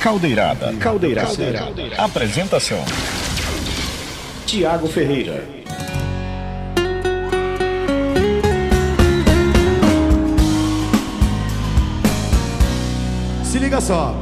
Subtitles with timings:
[0.00, 0.72] Caldeirada.
[0.74, 1.26] Caldeirada.
[1.26, 2.02] Caldeirada.
[2.02, 2.84] Apresentação:
[4.46, 5.44] Tiago Ferreira.
[13.44, 14.14] Se liga só.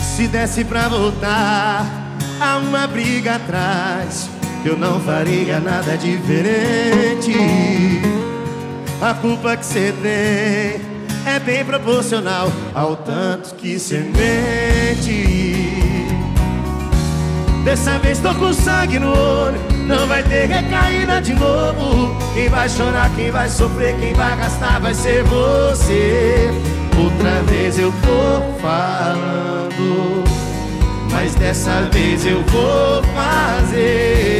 [0.00, 1.86] Se desse pra voltar
[2.40, 4.28] a uma briga atrás,
[4.64, 7.32] eu não faria nada diferente.
[9.00, 10.87] A culpa que você tem
[11.28, 15.68] é bem proporcional ao tanto que você mente.
[17.64, 22.16] Dessa vez tô com sangue no olho, não vai ter recaída de novo.
[22.32, 26.50] Quem vai chorar, quem vai sofrer, quem vai gastar vai ser você.
[26.98, 30.24] Outra vez eu tô falando,
[31.12, 34.38] mas dessa vez eu vou fazer.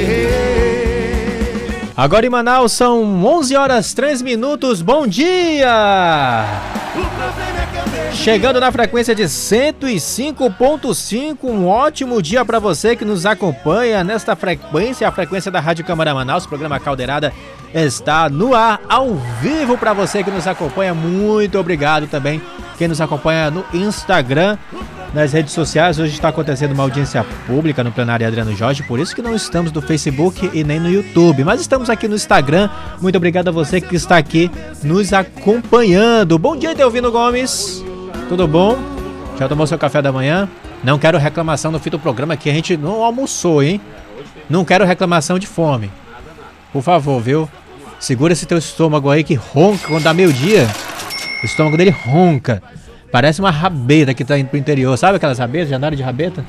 [1.95, 4.81] Agora em Manaus são 11 horas 3 minutos.
[4.81, 6.78] Bom dia!
[8.19, 15.07] Chegando na frequência de 105.5, um ótimo dia para você que nos acompanha nesta frequência,
[15.07, 17.33] a frequência da Rádio Câmara Manaus, o programa Caldeirada
[17.73, 20.93] está no ar, ao vivo para você que nos acompanha.
[20.93, 22.43] Muito obrigado também
[22.77, 24.59] quem nos acompanha no Instagram,
[25.15, 25.97] nas redes sociais.
[25.99, 29.73] Hoje está acontecendo uma audiência pública no plenário Adriano Jorge, por isso que não estamos
[29.73, 32.69] no Facebook e nem no YouTube, mas estamos aqui no Instagram.
[33.01, 34.51] Muito obrigado a você que está aqui
[34.83, 36.37] nos acompanhando.
[36.37, 37.87] Bom dia, Delvino Gomes.
[38.29, 38.77] Tudo bom?
[39.39, 40.47] Já tomou seu café da manhã?
[40.85, 43.81] Não quero reclamação no fim do programa que a gente não almoçou, hein?
[44.51, 45.91] Não quero reclamação de fome.
[46.71, 47.49] Por favor, viu?
[47.99, 50.69] Segura esse teu estômago aí que ronca quando dá meio-dia.
[51.43, 52.63] O estômago dele ronca.
[53.11, 54.97] Parece uma rabeta que tá indo pro interior.
[54.99, 55.71] Sabe aquelas rabetas?
[55.71, 56.45] Já andaram de rabeta?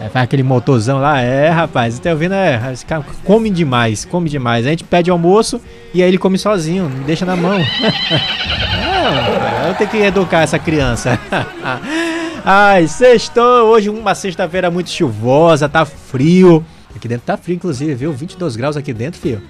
[0.00, 1.20] É, faz aquele motorzão lá.
[1.20, 2.32] É, rapaz, tá ouvindo?
[2.32, 4.66] É, esse cara come demais, come demais.
[4.66, 5.60] A gente pede almoço
[5.92, 7.58] e aí ele come sozinho, me deixa na mão.
[9.70, 11.18] é, eu tenho que educar essa criança.
[12.44, 13.68] Ai, sextou.
[13.68, 16.64] Hoje uma sexta-feira muito chuvosa, tá frio.
[16.94, 18.12] Aqui dentro tá frio, inclusive, viu?
[18.12, 19.42] 22 graus aqui dentro, filho.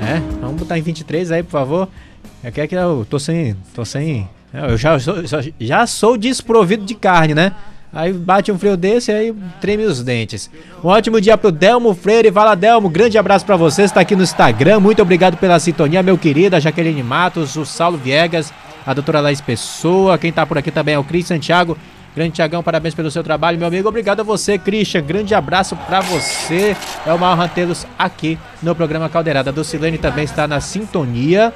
[0.00, 1.88] É, vamos botar em 23 aí, por favor.
[2.44, 3.56] É que é que eu tô sem.
[3.74, 4.28] tô sem.
[4.52, 5.16] Eu já sou,
[5.58, 7.52] já sou desprovido de carne, né?
[7.92, 10.50] Aí bate um frio desse aí treme os dentes.
[10.84, 12.30] Um ótimo dia pro Delmo Freire.
[12.30, 12.90] Fala, Delmo.
[12.90, 13.82] Grande abraço para você.
[13.82, 14.80] Está aqui no Instagram.
[14.80, 16.56] Muito obrigado pela sintonia, meu querido.
[16.56, 18.52] A Jaqueline Matos, o Saulo Viegas,
[18.86, 20.16] a doutora Laís Pessoa.
[20.16, 21.76] Quem tá por aqui também é o Cris Santiago.
[22.14, 23.88] Grande Tiagão, parabéns pelo seu trabalho, meu amigo.
[23.88, 25.02] Obrigado a você, Christian.
[25.02, 26.74] Grande abraço para você.
[27.04, 29.50] É uma honra tê-los aqui no programa Caldeirada.
[29.50, 31.52] A Docilene também está na sintonia.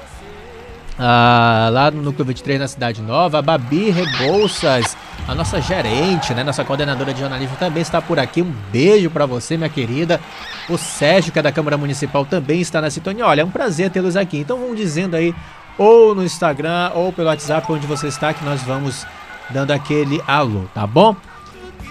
[0.98, 4.94] Ah, lá no Núcleo 23 na Cidade Nova, a Babi Rebouças,
[5.26, 8.42] a nossa gerente, né, nossa coordenadora de jornalismo também está por aqui.
[8.42, 10.20] Um beijo para você, minha querida.
[10.68, 13.24] O Sérgio, que é da Câmara Municipal, também está na sintonia.
[13.24, 14.40] Olha, é um prazer tê-los aqui.
[14.40, 15.34] Então vão dizendo aí,
[15.80, 19.06] ou no Instagram, ou pelo WhatsApp, onde você está, que nós vamos
[19.48, 21.16] dando aquele alô, tá bom?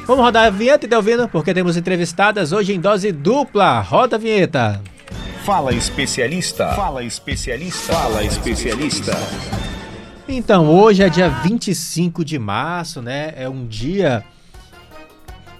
[0.06, 3.80] Vamos rodar a vinheta, Delvino, porque temos entrevistadas hoje em dose dupla.
[3.80, 4.80] Roda a vinheta.
[5.44, 6.72] Fala especialista.
[6.74, 7.94] Fala especialista.
[7.94, 9.14] Fala especialista.
[10.28, 13.34] Então, hoje é dia 25 de março, né?
[13.36, 14.24] É um dia.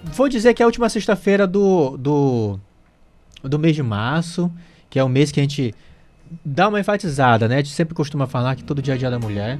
[0.04, 2.60] Vou dizer que é a última sexta-feira do, do,
[3.42, 4.48] do mês de março,
[4.88, 5.74] que é o mês que a gente
[6.44, 7.56] dá uma enfatizada, né?
[7.56, 9.58] A gente sempre costuma falar que todo dia é dia da mulher.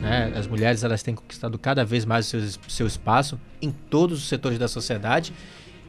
[0.00, 0.32] Né?
[0.34, 4.28] As mulheres elas têm conquistado cada vez mais o seu, seu espaço em todos os
[4.28, 5.32] setores da sociedade.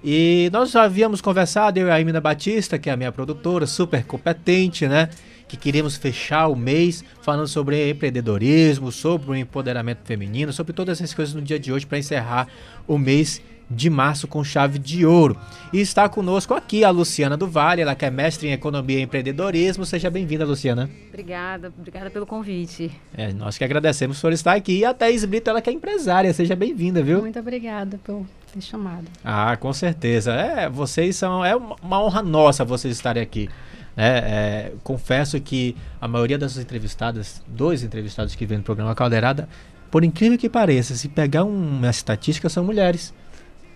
[0.03, 3.67] E nós já havíamos conversado, eu e a Emina Batista, que é a minha produtora,
[3.67, 5.09] super competente, né?
[5.47, 11.13] Que queríamos fechar o mês falando sobre empreendedorismo, sobre o empoderamento feminino, sobre todas essas
[11.13, 12.47] coisas no dia de hoje para encerrar
[12.87, 15.37] o mês de março com chave de ouro.
[15.71, 19.01] E está conosco aqui a Luciana do Vale, ela que é mestre em economia e
[19.01, 19.85] empreendedorismo.
[19.85, 20.89] Seja bem-vinda, Luciana.
[21.09, 22.91] Obrigada, obrigada pelo convite.
[23.15, 24.79] É, nós que agradecemos por estar aqui.
[24.79, 26.33] E a Thaís Brito, ela que é empresária.
[26.33, 27.21] Seja bem-vinda, viu?
[27.21, 29.05] Muito obrigada por ter chamado.
[29.23, 30.33] Ah, com certeza.
[30.33, 31.43] É, vocês são.
[31.43, 33.49] É uma honra nossa vocês estarem aqui.
[33.95, 39.49] É, é, confesso que a maioria das entrevistadas, dois entrevistados que vêm no programa Caldeirada,
[39.89, 43.13] por incrível que pareça, se pegar uma estatística, são mulheres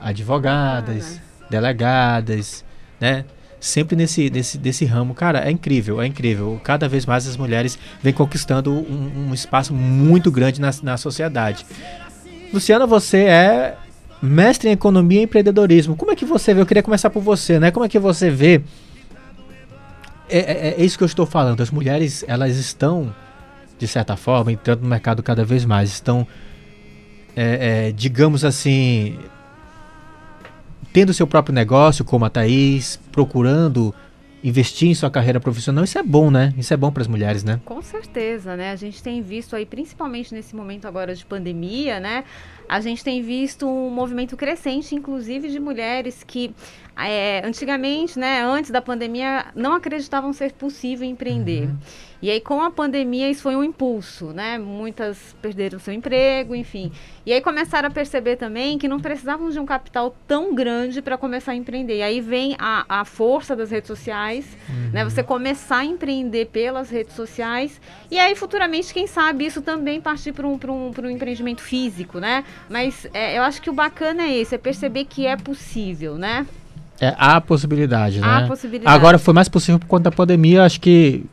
[0.05, 2.63] advogadas, ah, delegadas,
[3.01, 3.25] né?
[3.59, 6.61] Sempre nesse, nesse, nesse ramo, cara, é incrível, é incrível.
[6.63, 11.65] Cada vez mais as mulheres vêm conquistando um, um espaço muito grande na, na sociedade.
[12.53, 13.77] Luciana, você é
[14.21, 15.95] mestre em economia e empreendedorismo.
[15.95, 16.61] Como é que você vê?
[16.61, 17.71] Eu queria começar por você, né?
[17.71, 18.61] Como é que você vê?
[20.29, 21.61] É, é, é isso que eu estou falando.
[21.61, 23.11] As mulheres, elas estão,
[23.79, 25.89] de certa forma, entrando no mercado cada vez mais.
[25.89, 26.27] Estão,
[27.35, 29.17] é, é digamos assim,
[30.95, 33.93] tendo seu próprio negócio, como a Thaís, procurando
[34.41, 36.53] investir em sua carreira profissional, isso é bom, né?
[36.57, 37.59] Isso é bom para as mulheres, né?
[37.65, 38.71] Com certeza, né?
[38.71, 42.23] A gente tem visto aí, principalmente nesse momento agora de pandemia, né?
[42.69, 46.55] A gente tem visto um movimento crescente, inclusive de mulheres que
[46.97, 51.67] é, antigamente, né, antes da pandemia, não acreditavam ser possível empreender.
[51.67, 51.77] Uhum.
[52.21, 54.57] E aí, com a pandemia, isso foi um impulso, né?
[54.57, 56.91] Muitas perderam seu emprego, enfim.
[57.25, 61.17] E aí começaram a perceber também que não precisavam de um capital tão grande para
[61.17, 61.97] começar a empreender.
[61.97, 64.89] E aí vem a, a força das redes sociais, uhum.
[64.91, 65.03] né?
[65.03, 67.79] Você começar a empreender pelas redes sociais.
[68.09, 72.43] E aí, futuramente, quem sabe, isso também partir para um, um, um empreendimento físico, né?
[72.69, 76.47] Mas é, eu acho que o bacana é esse, é perceber que é possível, né?
[76.99, 78.27] É, há possibilidade, né?
[78.27, 78.95] Há possibilidade.
[78.95, 81.25] Agora foi mais possível por conta da pandemia, acho que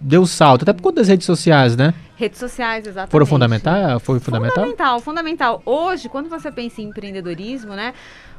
[0.00, 1.94] deu salto, até por conta das redes sociais, né?
[2.16, 3.10] Redes sociais, exatamente.
[3.10, 4.00] Foram fundamental?
[4.00, 4.64] Foi fundamental?
[4.64, 5.62] Fundamental, fundamental.
[5.64, 7.94] Hoje, quando você pensa em empreendedorismo, né?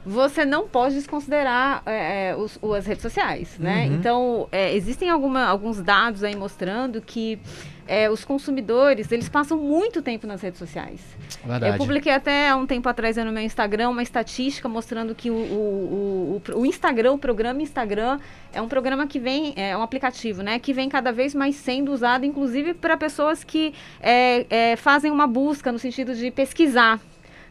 [0.05, 3.85] Você não pode desconsiderar é, é os, as redes sociais, né?
[3.85, 3.93] Uhum.
[3.95, 7.39] Então, é, existem alguma, alguns dados aí mostrando que
[7.91, 11.01] é, os consumidores, eles passam muito tempo nas redes sociais.
[11.43, 11.73] Verdade.
[11.73, 15.33] Eu publiquei até há um tempo atrás no meu Instagram uma estatística mostrando que o,
[15.33, 18.17] o, o, o Instagram, o programa Instagram,
[18.53, 20.57] é um programa que vem, é um aplicativo, né?
[20.57, 25.27] Que vem cada vez mais sendo usado, inclusive para pessoas que é, é, fazem uma
[25.27, 26.97] busca no sentido de pesquisar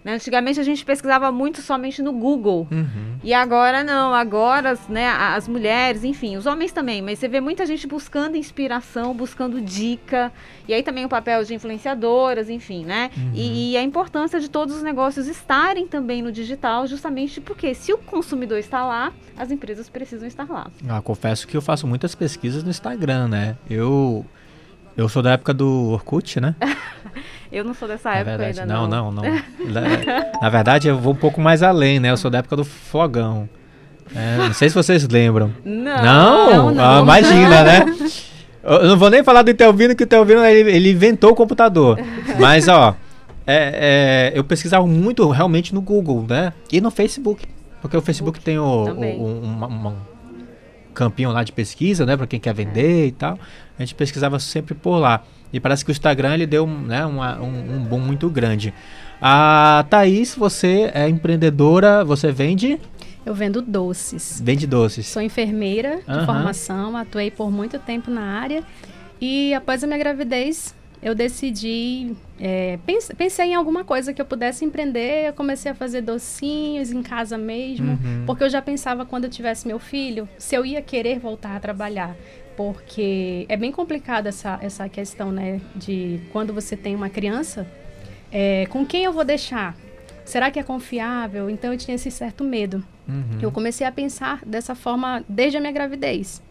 [0.05, 0.15] né?
[0.15, 2.67] Antigamente a gente pesquisava muito somente no Google.
[2.71, 3.19] Uhum.
[3.23, 7.67] E agora não, agora né, as mulheres, enfim, os homens também, mas você vê muita
[7.67, 10.33] gente buscando inspiração, buscando dica.
[10.67, 13.11] E aí também o papel de influenciadoras, enfim, né?
[13.17, 13.33] Uhum.
[13.35, 17.93] E, e, a importância de todos os negócios estarem também no digital, justamente porque se
[17.93, 20.71] o consumidor está lá, as empresas precisam estar lá.
[20.89, 23.57] Ah, confesso que eu faço muitas pesquisas no Instagram, né?
[23.69, 24.25] Eu
[24.97, 26.55] eu sou da época do Orkut, né?
[27.53, 28.87] eu não sou dessa época verdade, ainda, não.
[28.87, 29.33] Não, não, não.
[30.41, 32.11] Na verdade, eu vou um pouco mais além, né?
[32.11, 33.49] Eu sou da época do Flogão.
[34.15, 35.53] É, não sei se vocês lembram.
[35.65, 36.99] Não, não, não.
[36.99, 37.85] Ah, imagina, né?
[38.63, 41.99] Eu não vou nem falar do Telvino, que o Telvino ele, ele inventou o computador.
[42.39, 42.95] Mas, ó,
[43.47, 46.53] é, é, eu pesquisava muito realmente no Google, né?
[46.71, 47.47] E no Facebook.
[47.81, 49.95] Porque o Facebook tem o, o, um,
[50.93, 52.17] campinho lá de pesquisa, né?
[52.17, 53.39] Para quem quer vender e tal.
[53.79, 55.23] A gente pesquisava sempre por lá.
[55.53, 58.73] E parece que o Instagram ele deu né, uma, um, um boom muito grande.
[59.21, 62.81] A Thaís, você é empreendedora, você vende?
[63.25, 64.41] Eu vendo doces.
[64.43, 65.07] Vende doces.
[65.07, 66.27] Sou enfermeira de uhum.
[66.27, 68.63] formação, atuei por muito tempo na área.
[69.21, 74.25] E após a minha gravidez, eu decidi, é, pense, pensei em alguma coisa que eu
[74.25, 75.29] pudesse empreender.
[75.29, 78.25] Eu comecei a fazer docinhos em casa mesmo, uhum.
[78.27, 81.61] porque eu já pensava quando eu tivesse meu filho, se eu ia querer voltar a
[81.61, 82.15] trabalhar.
[82.61, 85.63] Porque é bem complicada essa, essa questão, né?
[85.75, 87.67] De quando você tem uma criança,
[88.31, 89.75] é, com quem eu vou deixar?
[90.27, 91.49] Será que é confiável?
[91.49, 92.85] Então eu tinha esse certo medo.
[93.09, 93.39] Uhum.
[93.41, 96.43] Eu comecei a pensar dessa forma desde a minha gravidez.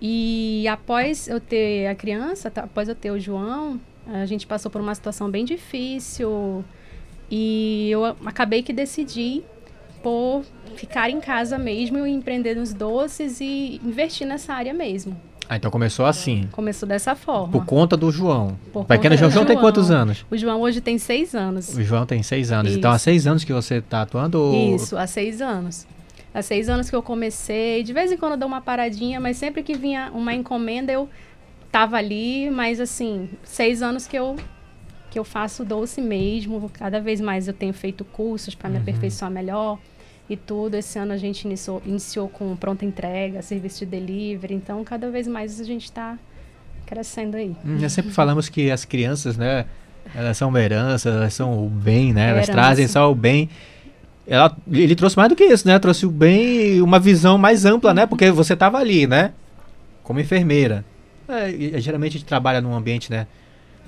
[0.00, 4.80] E após eu ter a criança, após eu ter o João, a gente passou por
[4.80, 6.64] uma situação bem difícil
[7.30, 9.42] e eu acabei que decidi
[10.02, 10.44] por
[10.76, 15.16] ficar em casa mesmo e empreender nos doces e investir nessa área mesmo.
[15.48, 16.48] Ah, então começou assim.
[16.52, 17.48] Começou dessa forma.
[17.48, 18.56] Por conta do João.
[18.72, 20.24] Por Pequeno João, João tem quantos anos?
[20.30, 21.76] O João hoje tem seis anos.
[21.76, 22.70] O João tem seis anos.
[22.70, 22.78] Isso.
[22.78, 24.40] Então há seis anos que você está atuando?
[24.40, 24.76] Ou...
[24.76, 25.88] Isso, há seis anos.
[26.32, 27.82] Há seis anos que eu comecei.
[27.82, 31.08] De vez em quando eu dou uma paradinha, mas sempre que vinha uma encomenda eu
[31.72, 32.48] tava ali.
[32.48, 34.36] Mas assim, seis anos que eu
[35.10, 36.70] que eu faço doce mesmo.
[36.72, 38.82] Cada vez mais eu tenho feito cursos para me uhum.
[38.82, 39.80] aperfeiçoar melhor
[40.30, 40.76] e tudo.
[40.76, 44.54] Esse ano a gente iniciou, iniciou com pronta entrega, serviço de delivery.
[44.54, 46.18] Então, cada vez mais a gente está
[46.86, 47.54] crescendo aí.
[47.64, 49.66] Hum, nós sempre falamos que as crianças, né?
[50.14, 52.30] Elas são uma herança, elas são o bem, né?
[52.30, 53.50] Elas trazem só o bem
[54.30, 55.76] ela, ele trouxe mais do que isso, né?
[55.80, 58.06] Trouxe bem uma visão mais ampla, né?
[58.06, 59.32] Porque você estava ali, né?
[60.04, 60.84] Como enfermeira.
[61.28, 63.26] É, geralmente a gente trabalha num ambiente, né?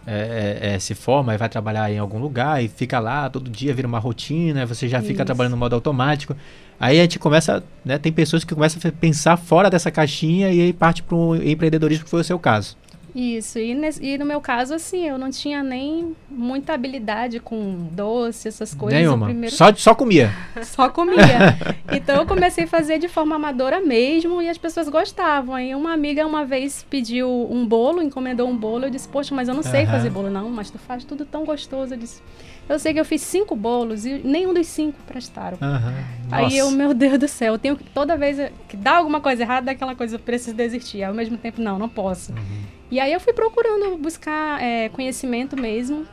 [0.04, 3.48] É, é, é, se forma e vai trabalhar em algum lugar e fica lá todo
[3.48, 6.36] dia, vira uma rotina, você já fica trabalhando no modo automático.
[6.80, 7.98] Aí a gente começa, né?
[7.98, 12.04] Tem pessoas que começam a pensar fora dessa caixinha e aí parte para o empreendedorismo,
[12.04, 12.76] que foi o seu caso.
[13.14, 17.88] Isso, e, nesse, e, no meu caso, assim, eu não tinha nem muita habilidade com
[17.92, 18.98] doce, essas coisas.
[18.98, 19.54] Nenhuma, primeiro...
[19.54, 20.32] só, só comia.
[20.64, 21.56] só comia.
[21.92, 25.54] então eu comecei a fazer de forma amadora mesmo e as pessoas gostavam.
[25.54, 29.46] Aí uma amiga uma vez pediu um bolo, encomendou um bolo, eu disse, poxa, mas
[29.46, 29.90] eu não sei uhum.
[29.90, 31.92] fazer bolo não, mas tu faz tudo tão gostoso.
[31.92, 32.22] Eu disse,
[32.66, 35.58] eu sei que eu fiz cinco bolos e nenhum dos cinco prestaram.
[35.60, 36.04] Uhum.
[36.30, 38.38] Aí eu, meu Deus do céu, eu tenho que, toda vez
[38.68, 41.02] que dá alguma coisa errada, daquela coisa, eu preciso desistir.
[41.02, 42.32] Ao mesmo tempo, não, não posso.
[42.32, 42.81] Uhum.
[42.92, 46.06] E aí eu fui procurando buscar é, conhecimento mesmo.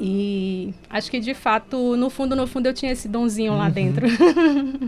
[0.00, 3.58] E acho que de fato, no fundo, no fundo, eu tinha esse donzinho uhum.
[3.58, 4.06] lá dentro.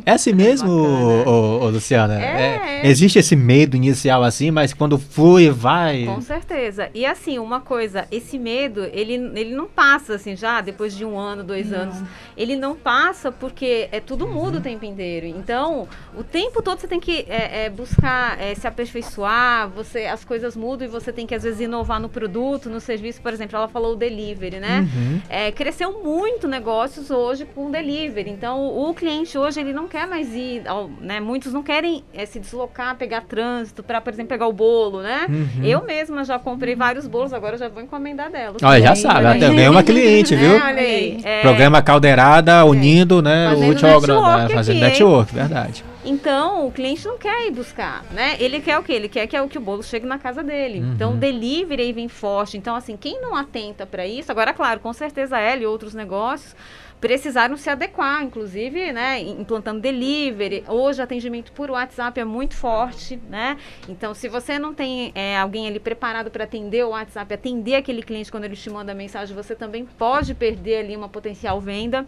[0.04, 2.20] É assim mesmo, ô, ô, Luciana?
[2.20, 6.06] É, é, Existe esse medo inicial assim, mas quando flui, vai.
[6.06, 6.90] Com certeza.
[6.94, 11.18] E assim, uma coisa, esse medo, ele, ele não passa assim já, depois de um
[11.18, 11.80] ano, dois não.
[11.80, 12.02] anos.
[12.37, 14.58] Ele não passa porque é tudo muda uhum.
[14.58, 15.26] o tempo inteiro.
[15.26, 20.25] Então, o tempo todo você tem que é, é, buscar é, se aperfeiçoar, você, as
[20.25, 23.20] coisas mudam e você tem que, às vezes, inovar no produto, no serviço.
[23.20, 24.80] Por exemplo, ela falou o delivery, né?
[24.80, 24.93] Uhum.
[24.94, 25.20] Uhum.
[25.28, 28.30] É, cresceu muito negócios hoje com delivery.
[28.30, 31.20] Então, o cliente hoje ele não quer mais ir, ao, né?
[31.20, 35.26] Muitos não querem é, se deslocar, pegar trânsito para, por exemplo, pegar o bolo, né?
[35.28, 35.64] Uhum.
[35.64, 38.62] Eu mesma já comprei vários bolos, agora já vou encomendar delas.
[38.62, 40.56] Olha, já sabe, até ganhei uma cliente, viu?
[40.56, 41.16] É.
[41.24, 42.64] É, Programa Caldeirada é.
[42.64, 43.48] unindo, né?
[43.50, 45.84] Fazendo o útil ao Fazendo network, verdade.
[46.04, 48.37] Então, o cliente não quer ir buscar, né?
[48.38, 48.92] Ele quer o quê?
[48.92, 50.80] Ele quer que, é que o bolo chegue na casa dele.
[50.80, 50.92] Uhum.
[50.92, 52.56] Então, o delivery aí vem forte.
[52.58, 56.54] Então, assim, quem não atenta para isso, agora, claro, com certeza ela e outros negócios
[57.00, 60.64] precisaram se adequar, inclusive, né, implantando delivery.
[60.66, 63.58] Hoje, atendimento por WhatsApp é muito forte, né?
[63.87, 68.02] Então, se você não tem é, alguém ali preparado para atender o WhatsApp, atender aquele
[68.02, 72.06] cliente quando ele te manda mensagem, você também pode perder ali uma potencial venda.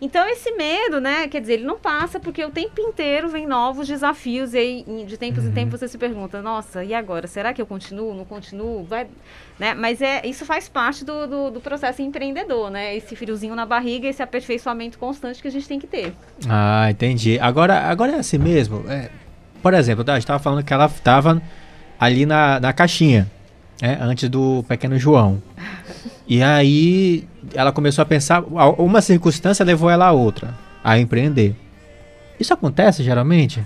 [0.00, 3.86] Então, esse medo, né, quer dizer, ele não passa porque o tempo inteiro vem novos
[3.86, 5.50] desafios e aí, de tempos uhum.
[5.50, 7.26] em tempos você se pergunta, nossa, e agora?
[7.26, 8.14] Será que eu continuo?
[8.14, 8.84] Não continuo?
[8.84, 9.06] Vai,
[9.58, 9.74] né?
[9.74, 12.96] Mas é, isso faz parte do, do, do, processo empreendedor, né?
[12.96, 16.12] Esse friozinho na barriga, esse aperfeiçoamento constante que a gente tem que ter.
[16.48, 17.38] Ah, entendi.
[17.38, 18.84] Agora, agora é assim mesmo.
[18.88, 19.10] É,
[19.62, 21.40] por exemplo, a gente estava falando que ela estava
[21.98, 23.30] ali na, na caixinha,
[23.80, 25.42] né, antes do pequeno João.
[26.26, 28.42] E aí ela começou a pensar,
[28.78, 31.54] uma circunstância levou ela a outra, a empreender.
[32.38, 33.62] Isso acontece geralmente?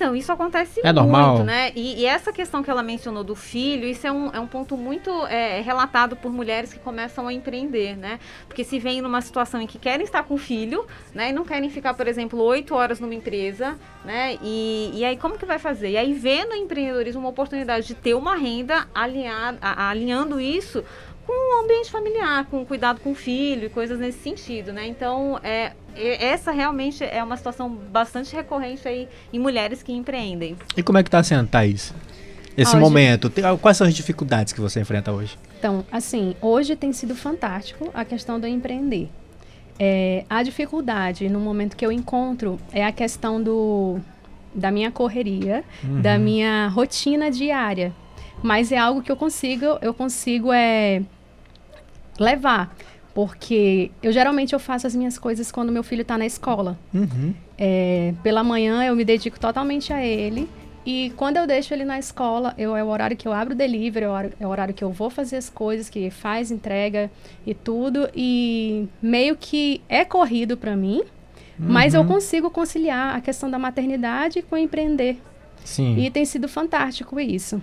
[0.00, 1.44] Então, isso acontece é muito, normal.
[1.44, 1.72] né?
[1.76, 4.74] E, e, essa questão que ela mencionou do filho, isso é um, é um ponto
[4.74, 8.18] muito é, relatado por mulheres que começam a empreender, né?
[8.48, 11.28] Porque se vem numa situação em que querem estar com o filho, né?
[11.28, 14.38] E não querem ficar, por exemplo, oito horas numa empresa, né?
[14.42, 15.90] E, e aí, como que vai fazer?
[15.90, 20.82] E aí, vê no empreendedorismo uma oportunidade de ter uma renda alinhando isso
[21.30, 24.88] com o ambiente familiar, com cuidado com o filho e coisas nesse sentido, né?
[24.88, 30.56] Então, é, essa realmente é uma situação bastante recorrente aí em mulheres que empreendem.
[30.76, 31.94] E como é que está sendo, Thaís?
[32.56, 32.80] Esse hoje...
[32.80, 35.38] momento, quais são as dificuldades que você enfrenta hoje?
[35.56, 39.08] Então, assim, hoje tem sido fantástico a questão do empreender.
[39.78, 44.00] É, a dificuldade no momento que eu encontro é a questão do,
[44.52, 46.02] da minha correria, uhum.
[46.02, 47.92] da minha rotina diária.
[48.42, 51.02] Mas é algo que eu consigo, eu consigo é,
[52.20, 52.76] levar.
[53.12, 56.78] Porque eu geralmente eu faço as minhas coisas quando meu filho está na escola.
[56.94, 57.34] Uhum.
[57.58, 60.48] É, pela manhã eu me dedico totalmente a ele.
[60.86, 63.56] E quando eu deixo ele na escola, eu, é o horário que eu abro o
[63.56, 66.50] delivery, é o, horário, é o horário que eu vou fazer as coisas, que faz
[66.50, 67.10] entrega
[67.46, 68.08] e tudo.
[68.14, 71.00] E meio que é corrido para mim,
[71.58, 71.66] uhum.
[71.68, 72.06] mas eu uhum.
[72.06, 75.20] consigo conciliar a questão da maternidade com empreender.
[75.64, 75.98] Sim.
[75.98, 77.60] E tem sido fantástico isso.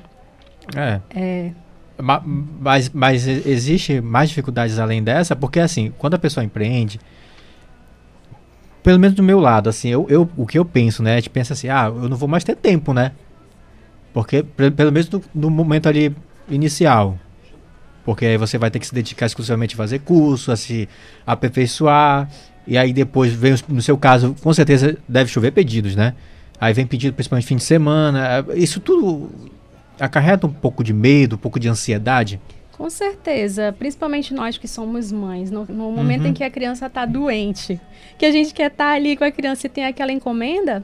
[0.76, 1.02] É.
[1.16, 1.52] É.
[2.00, 7.00] Mas, mas existe mais dificuldades além dessa, porque assim, quando a pessoa empreende,
[8.84, 11.14] pelo menos do meu lado, assim, eu, eu, o que eu penso, né?
[11.14, 13.12] A gente pensa assim, ah, eu não vou mais ter tempo, né?
[14.14, 16.16] Porque, pelo menos no, no momento ali
[16.50, 17.20] inicial.
[18.06, 20.88] Porque aí você vai ter que se dedicar exclusivamente a fazer curso, a se
[21.26, 22.30] aperfeiçoar.
[22.66, 26.14] E aí depois vem, no seu caso, com certeza deve chover pedidos, né?
[26.60, 28.46] Aí vem pedido principalmente fim de semana.
[28.56, 29.30] Isso tudo
[30.00, 32.40] acarreta um pouco de medo, um pouco de ansiedade?
[32.78, 36.28] Com certeza, principalmente nós que somos mães, no, no momento uhum.
[36.28, 37.80] em que a criança está doente,
[38.20, 40.84] que a gente quer estar tá ali com a criança e tem aquela encomenda,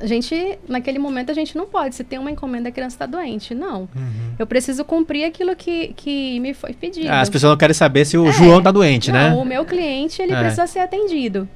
[0.00, 1.94] a gente, naquele momento, a gente não pode.
[1.94, 3.54] Se tem uma encomenda, a criança está doente.
[3.54, 3.82] Não.
[3.82, 4.34] Uhum.
[4.38, 7.08] Eu preciso cumprir aquilo que, que me foi pedido.
[7.10, 9.34] Ah, as pessoas não querem saber se o é, João está doente, não, né?
[9.34, 10.38] O meu cliente, ele é.
[10.38, 11.48] precisa ser atendido.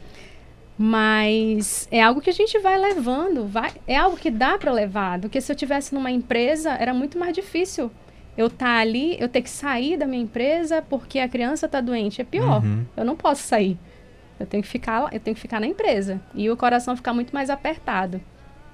[0.85, 5.17] Mas é algo que a gente vai levando, vai, é algo que dá para levar.
[5.17, 7.89] Do que se eu tivesse numa empresa, era muito mais difícil.
[8.37, 11.81] Eu estar tá ali, eu ter que sair da minha empresa porque a criança está
[11.81, 12.21] doente.
[12.21, 12.65] É pior.
[12.65, 12.85] Uhum.
[12.97, 13.79] Eu não posso sair.
[14.41, 17.33] Eu tenho que ficar, eu tenho que ficar na empresa e o coração ficar muito
[17.33, 18.21] mais apertado.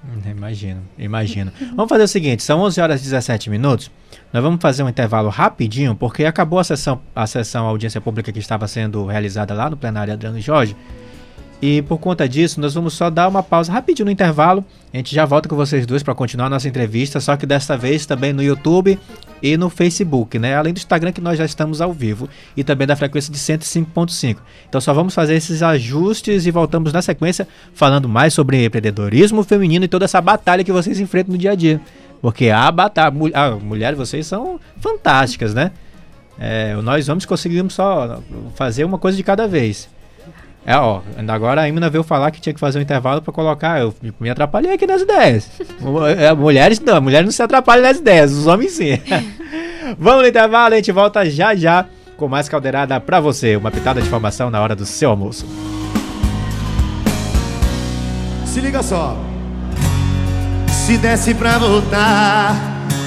[0.03, 1.53] Hum, imagino, imagino.
[1.75, 3.91] vamos fazer o seguinte, são 11 horas e 17 minutos.
[4.33, 8.33] Nós vamos fazer um intervalo rapidinho, porque acabou a sessão, a sessão a audiência pública
[8.33, 10.75] que estava sendo realizada lá no plenário Adriano Jorge.
[11.61, 14.65] E por conta disso, nós vamos só dar uma pausa rapidinho no intervalo.
[14.93, 17.77] A gente já volta com vocês dois para continuar a nossa entrevista, só que desta
[17.77, 18.99] vez também no YouTube
[19.43, 20.55] e no Facebook, né?
[20.55, 24.37] Além do Instagram que nós já estamos ao vivo e também da frequência de 105.5.
[24.69, 29.85] Então só vamos fazer esses ajustes e voltamos na sequência falando mais sobre empreendedorismo feminino
[29.85, 31.81] e toda essa batalha que vocês enfrentam no dia a dia.
[32.23, 35.73] Porque a batalha, a mulher, vocês são fantásticas, né?
[36.39, 38.23] É, nós homens conseguimos só
[38.55, 39.89] fazer uma coisa de cada vez.
[40.67, 43.81] É, ó, agora a Imina veio falar que tinha que fazer um intervalo para colocar.
[43.81, 45.49] Eu me atrapalhei aqui nas ideias.
[46.19, 49.01] É, mulheres não, mulheres não se atrapalham nas ideias, os homens sim.
[49.99, 51.87] Vamos no intervalo, a gente volta já já
[52.19, 53.57] com mais caldeirada para você.
[53.57, 55.47] Uma pitada de informação na hora do seu almoço.
[58.45, 59.17] Se liga só.
[60.69, 62.57] Se desse pra voltar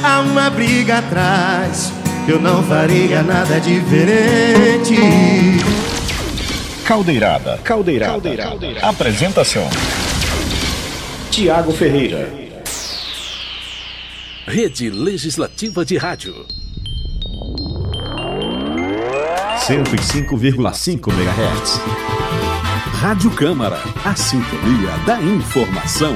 [0.04, 1.92] a uma briga atrás,
[2.28, 4.96] eu não faria nada diferente.
[6.92, 7.58] Caldeirada.
[7.64, 8.12] Caldeirada.
[8.12, 8.86] Caldeirada.
[8.86, 9.64] Apresentação:
[11.32, 12.30] Tiago Ferreira.
[14.46, 16.46] Rede Legislativa de Rádio.
[19.70, 21.80] 105,5 MHz.
[23.00, 26.14] Rádio Câmara, a sintonia da informação.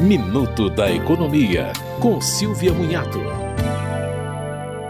[0.00, 3.35] Minuto da Economia, com Silvia Munhato.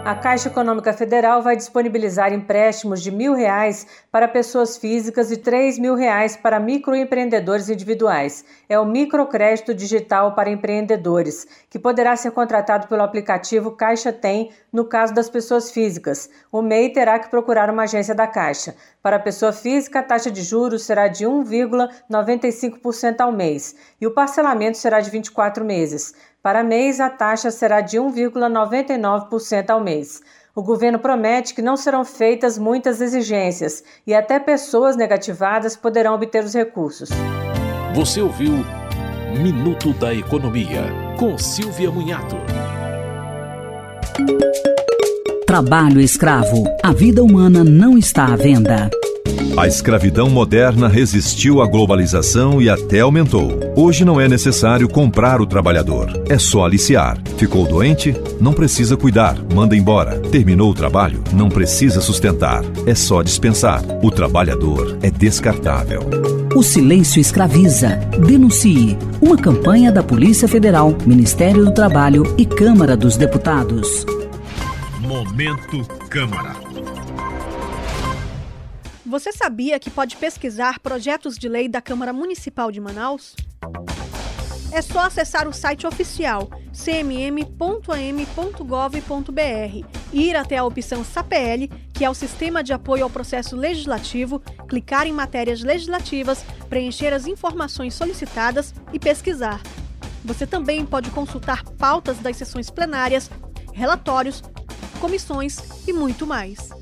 [0.07, 5.95] A Caixa Econômica Federal vai disponibilizar empréstimos de mil reais para pessoas físicas e mil
[5.95, 8.45] reais para microempreendedores individuais.
[8.69, 14.85] É o microcrédito digital para empreendedores, que poderá ser contratado pelo aplicativo Caixa Tem no
[14.85, 16.29] caso das pessoas físicas.
[16.49, 18.77] O MEI terá que procurar uma agência da Caixa.
[19.03, 24.11] Para a pessoa física, a taxa de juros será de 1,95% ao mês e o
[24.11, 26.13] parcelamento será de 24 meses.
[26.47, 30.21] Para mês, a taxa será de 1,99% ao mês.
[30.55, 36.45] O governo promete que não serão feitas muitas exigências e até pessoas negativadas poderão obter
[36.45, 37.09] os recursos.
[37.93, 38.53] Você ouviu
[39.41, 40.83] Minuto da Economia,
[41.19, 42.37] com Silvia Munhato.
[45.45, 46.63] Trabalho escravo.
[46.81, 48.89] A vida humana não está à venda.
[49.57, 53.59] A escravidão moderna resistiu à globalização e até aumentou.
[53.75, 57.17] Hoje não é necessário comprar o trabalhador, é só aliciar.
[57.37, 58.15] Ficou doente?
[58.39, 60.19] Não precisa cuidar, manda embora.
[60.19, 61.23] Terminou o trabalho?
[61.33, 63.81] Não precisa sustentar, é só dispensar.
[64.03, 66.01] O trabalhador é descartável.
[66.55, 67.95] O silêncio escraviza.
[68.27, 68.95] Denuncie.
[69.19, 74.05] Uma campanha da Polícia Federal, Ministério do Trabalho e Câmara dos Deputados.
[74.99, 76.66] Momento Câmara.
[79.07, 83.37] Você sabia que pode pesquisar projetos de lei da Câmara Municipal de Manaus?
[84.69, 87.47] É só acessar o site oficial cmm.am.gov.br,
[90.11, 95.07] ir até a opção SAPL, que é o Sistema de Apoio ao Processo Legislativo, clicar
[95.07, 99.61] em matérias legislativas, preencher as informações solicitadas e pesquisar.
[100.25, 103.31] Você também pode consultar pautas das sessões plenárias,
[103.73, 104.43] relatórios,
[104.99, 106.75] comissões e muito mais.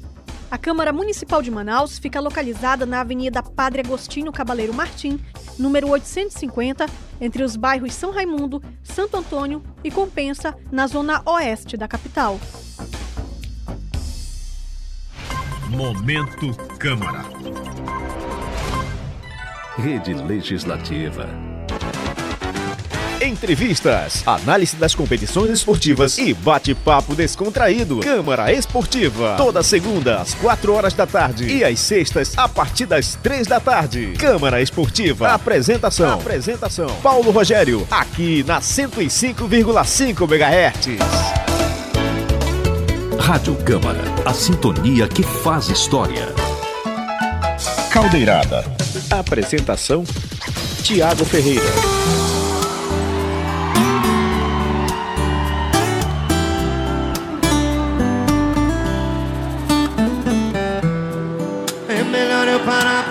[0.49, 5.19] A Câmara Municipal de Manaus fica localizada na Avenida Padre Agostinho Cabaleiro Martim,
[5.58, 6.86] número 850,
[7.19, 12.39] entre os bairros São Raimundo, Santo Antônio e Compensa, na zona oeste da capital.
[15.69, 17.25] Momento Câmara.
[19.77, 21.27] Rede Legislativa
[23.25, 27.99] entrevistas, análise das competições esportivas e bate-papo descontraído.
[27.99, 33.15] Câmara Esportiva, toda segunda às 4 horas da tarde e às sextas a partir das
[33.15, 34.13] 3 da tarde.
[34.17, 41.45] Câmara Esportiva, apresentação, apresentação Paulo Rogério, aqui na 105,5 MHz.
[43.19, 46.27] Rádio Câmara, a sintonia que faz história.
[47.89, 48.63] Caldeirada.
[49.09, 50.03] Apresentação
[50.83, 52.14] Tiago Ferreira.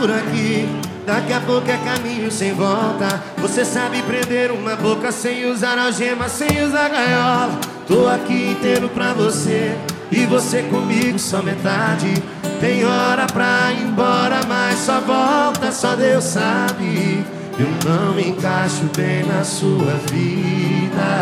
[0.04, 0.68] Por aqui.
[1.06, 3.22] Daqui a pouco é caminho sem volta.
[3.38, 7.58] Você sabe prender uma boca sem usar algema, sem usar gaiola.
[7.88, 9.74] Tô aqui inteiro pra você
[10.12, 12.22] e você comigo só metade.
[12.60, 17.24] Tem hora pra ir embora, mas só volta, só Deus sabe.
[17.58, 21.18] Eu não me encaixo bem na sua vida.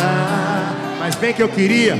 [0.99, 1.95] Mas bem que eu queria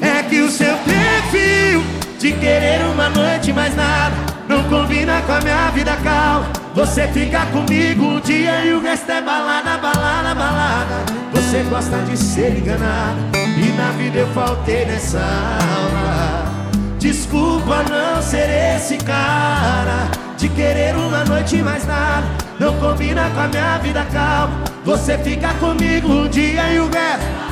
[0.00, 1.82] é que o seu perfil
[2.18, 7.46] de querer uma noite mais nada não combina com a minha vida calma Você fica
[7.46, 11.04] comigo um dia e o resto é balada, balada, balada.
[11.32, 16.52] Você gosta de ser enganada E na vida eu faltei nessa aula.
[16.98, 22.26] Desculpa não ser esse cara De querer uma noite mais nada.
[22.60, 27.42] Não combina com a minha vida calma Você fica comigo um dia e o resto.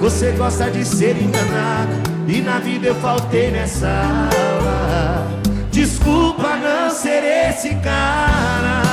[0.00, 3.88] Você gosta de ser enganada e na vida eu faltei nessa
[6.02, 8.91] Desculpa não ser esse cara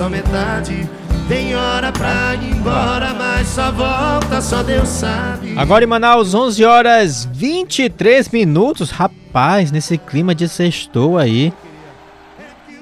[0.00, 0.88] só metade.
[1.28, 5.52] Tem hora pra ir embora, mas só volta, só Deus sabe.
[5.58, 8.90] Agora em Manaus, 11 horas 23 minutos.
[8.90, 11.52] Rapaz, nesse clima de sextou aí.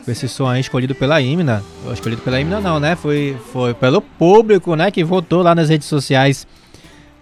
[0.04, 1.60] Com esse som aí escolhido pela Imna.
[1.92, 2.94] Escolhido pela Imna não, né?
[2.94, 4.88] Foi, foi pelo público, né?
[4.92, 6.46] Que votou lá nas redes sociais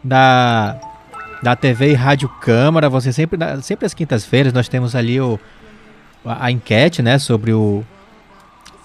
[0.05, 0.79] da,
[1.43, 2.91] da TV e Rádio Câmara.
[2.91, 5.41] Você sempre, sempre às quintas-feiras nós temos ali o,
[6.23, 7.19] a, a enquete, né?
[7.19, 7.83] Sobre o,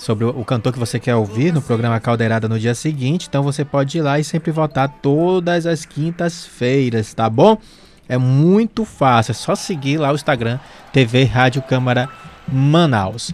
[0.01, 3.27] sobre o, cantor que você quer ouvir no programa Caldeirada no dia seguinte.
[3.29, 7.55] Então você pode ir lá e sempre votar todas as quintas-feiras, tá bom?
[8.09, 10.57] É muito fácil, é só seguir lá o Instagram
[10.91, 12.09] TV Rádio Câmara
[12.51, 13.31] Manaus.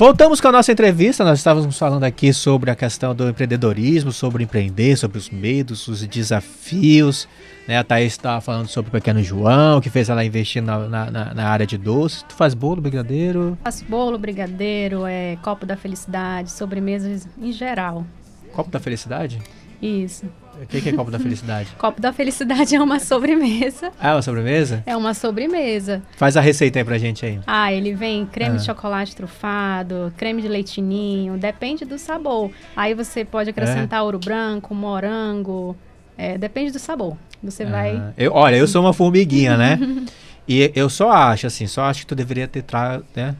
[0.00, 1.22] Voltamos com a nossa entrevista.
[1.24, 6.00] Nós estávamos falando aqui sobre a questão do empreendedorismo, sobre empreender, sobre os medos, os
[6.06, 7.28] desafios.
[7.68, 7.76] Né?
[7.76, 11.46] A Thaís estava falando sobre o pequeno João, que fez ela investir na, na, na
[11.46, 12.22] área de doces.
[12.22, 13.58] Tu faz bolo, brigadeiro?
[13.62, 18.06] Faço bolo, brigadeiro, é, copo da felicidade, sobremesas em geral.
[18.54, 19.38] Copo da felicidade?
[19.80, 20.26] Isso.
[20.60, 21.70] O que, que é copo da felicidade?
[21.78, 23.90] copo da felicidade é uma sobremesa.
[23.98, 24.82] Ah, é uma sobremesa?
[24.84, 26.02] É uma sobremesa.
[26.16, 27.40] Faz a receita aí pra gente aí.
[27.46, 28.58] Ah, ele vem creme ah.
[28.58, 32.50] de chocolate trufado, creme de leitinho, depende do sabor.
[32.76, 34.02] Aí você pode acrescentar é.
[34.02, 35.74] ouro branco, morango,
[36.18, 37.16] é, depende do sabor.
[37.42, 37.70] Você ah.
[37.70, 38.12] vai.
[38.18, 39.78] Eu, olha, eu sou uma formiguinha, né?
[40.46, 43.00] e eu só acho, assim, só acho que tu deveria ter tra...
[43.16, 43.34] né?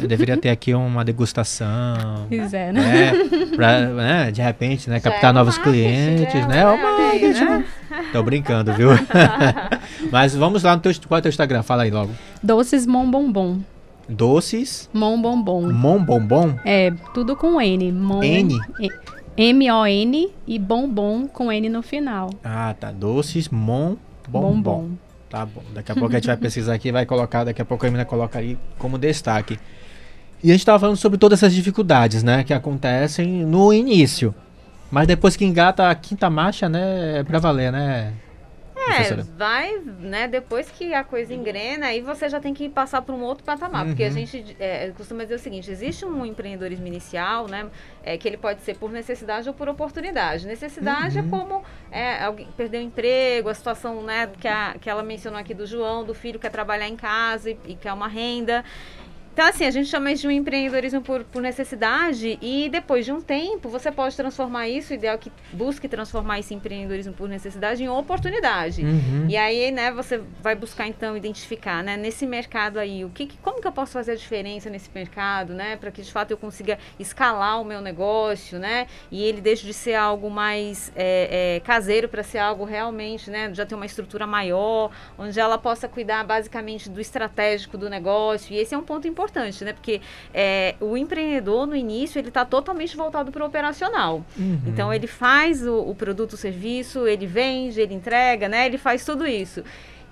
[0.00, 2.26] Eu deveria ter aqui uma degustação.
[2.30, 2.80] Pois é, né?
[2.80, 3.46] né?
[3.54, 5.00] Pra, né, de repente, né?
[5.00, 6.60] Captar é novos clientes, é né?
[6.60, 7.64] É marketing, né?
[8.12, 8.90] Tô brincando, viu?
[10.10, 11.62] Mas vamos lá no teu, qual é o teu Instagram?
[11.62, 12.12] Fala aí logo.
[12.42, 13.60] Doces Mom Bombom.
[14.08, 14.88] Doces?
[14.92, 15.72] Mom Bombom.
[15.72, 16.54] Mom Bombom?
[16.64, 17.92] É, tudo com N.
[17.92, 18.58] Mon, N?
[19.36, 22.30] M-O-N e bombom com N no final.
[22.44, 22.90] Ah, tá.
[22.90, 23.96] Doces Mom
[24.28, 24.62] Bombom.
[24.62, 24.90] bombom.
[25.30, 25.62] Tá bom.
[25.72, 28.04] Daqui a pouco a gente vai pesquisar aqui vai colocar, daqui a pouco a Emina
[28.04, 29.58] coloca aí como destaque.
[30.42, 34.34] E a gente estava falando sobre todas essas dificuldades, né, que acontecem no início.
[34.90, 38.12] Mas depois que engata a quinta marcha, né, é pra valer, né?
[38.88, 43.14] É, vai, né, depois que a coisa engrena, aí você já tem que passar para
[43.14, 43.82] um outro patamar.
[43.82, 43.88] Uhum.
[43.90, 44.12] Porque a uhum.
[44.12, 47.68] gente é, costuma dizer o seguinte, existe um empreendedorismo inicial, né,
[48.02, 50.46] é, que ele pode ser por necessidade ou por oportunidade.
[50.46, 51.26] Necessidade é uhum.
[51.26, 55.38] é como é, alguém perdeu o emprego, a situação, né, que, a, que ela mencionou
[55.38, 58.64] aqui do João, do filho que quer trabalhar em casa e, e quer uma renda.
[59.32, 63.12] Então, assim, a gente chama isso de um empreendedorismo por, por, necessidade e depois de
[63.12, 67.28] um tempo você pode transformar isso, o ideal é que busque transformar esse empreendedorismo por
[67.28, 68.84] necessidade em oportunidade.
[68.84, 69.26] Uhum.
[69.28, 73.60] E aí, né, você vai buscar então identificar, né, nesse mercado aí, o que, como
[73.60, 76.78] que eu posso fazer a diferença nesse mercado, né, para que de fato eu consiga
[76.98, 82.08] escalar o meu negócio, né, e ele deixe de ser algo mais é, é, caseiro
[82.08, 86.90] para ser algo realmente, né, já ter uma estrutura maior, onde ela possa cuidar basicamente
[86.90, 88.52] do estratégico do negócio.
[88.52, 89.72] E esse é um ponto importante importante, né?
[89.72, 90.00] Porque
[90.32, 94.24] é, o empreendedor, no início, ele está totalmente voltado para o operacional.
[94.38, 94.60] Uhum.
[94.66, 98.66] Então, ele faz o, o produto, o serviço, ele vende, ele entrega, né?
[98.66, 99.62] Ele faz tudo isso.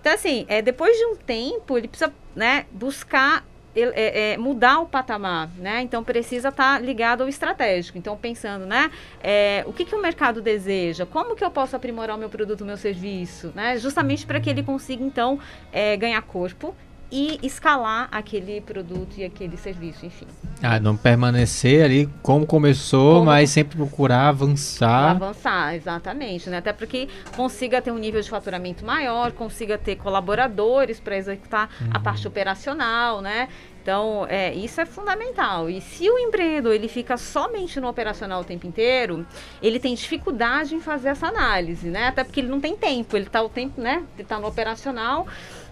[0.00, 3.44] Então, assim, é, depois de um tempo, ele precisa né, buscar
[3.76, 5.82] é, é, mudar o patamar, né?
[5.82, 7.96] Então precisa estar tá ligado ao estratégico.
[7.96, 8.90] Então pensando, né?
[9.22, 11.06] É, o que, que o mercado deseja?
[11.06, 13.78] Como que eu posso aprimorar o meu produto, o meu serviço, né?
[13.78, 15.38] Justamente para que ele consiga então
[15.72, 16.74] é, ganhar corpo
[17.10, 20.26] e escalar aquele produto e aquele serviço, enfim.
[20.62, 25.10] Ah, não permanecer ali como começou, como mas sempre procurar avançar.
[25.12, 26.58] Avançar, exatamente, né?
[26.58, 31.90] Até porque consiga ter um nível de faturamento maior, consiga ter colaboradores para executar uhum.
[31.94, 33.48] a parte operacional, né?
[33.80, 35.70] Então, é, isso é fundamental.
[35.70, 39.26] E se o empreendedor ele fica somente no operacional o tempo inteiro,
[39.62, 42.08] ele tem dificuldade em fazer essa análise, né?
[42.08, 44.04] Até porque ele não tem tempo, ele está o tempo, né?
[44.14, 45.26] Ele está no operacional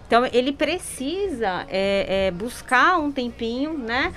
[0.07, 4.13] então ele precisa é, é, buscar um tempinho, né,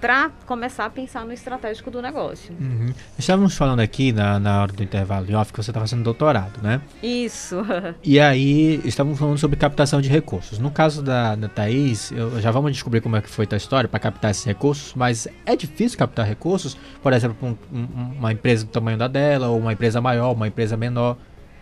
[0.00, 2.52] para começar a pensar no estratégico do negócio.
[2.60, 2.92] Uhum.
[3.16, 6.60] Estávamos falando aqui na, na hora do intervalo de off que você está fazendo doutorado,
[6.60, 6.80] né?
[7.00, 7.56] Isso.
[8.02, 10.58] e aí estávamos falando sobre captação de recursos.
[10.58, 13.88] No caso da, da Thaís, eu, já vamos descobrir como é que foi a história
[13.88, 18.64] para captar esses recursos, mas é difícil captar recursos, por exemplo, um, um, uma empresa
[18.64, 21.16] do tamanho da dela, ou uma empresa maior, uma empresa menor.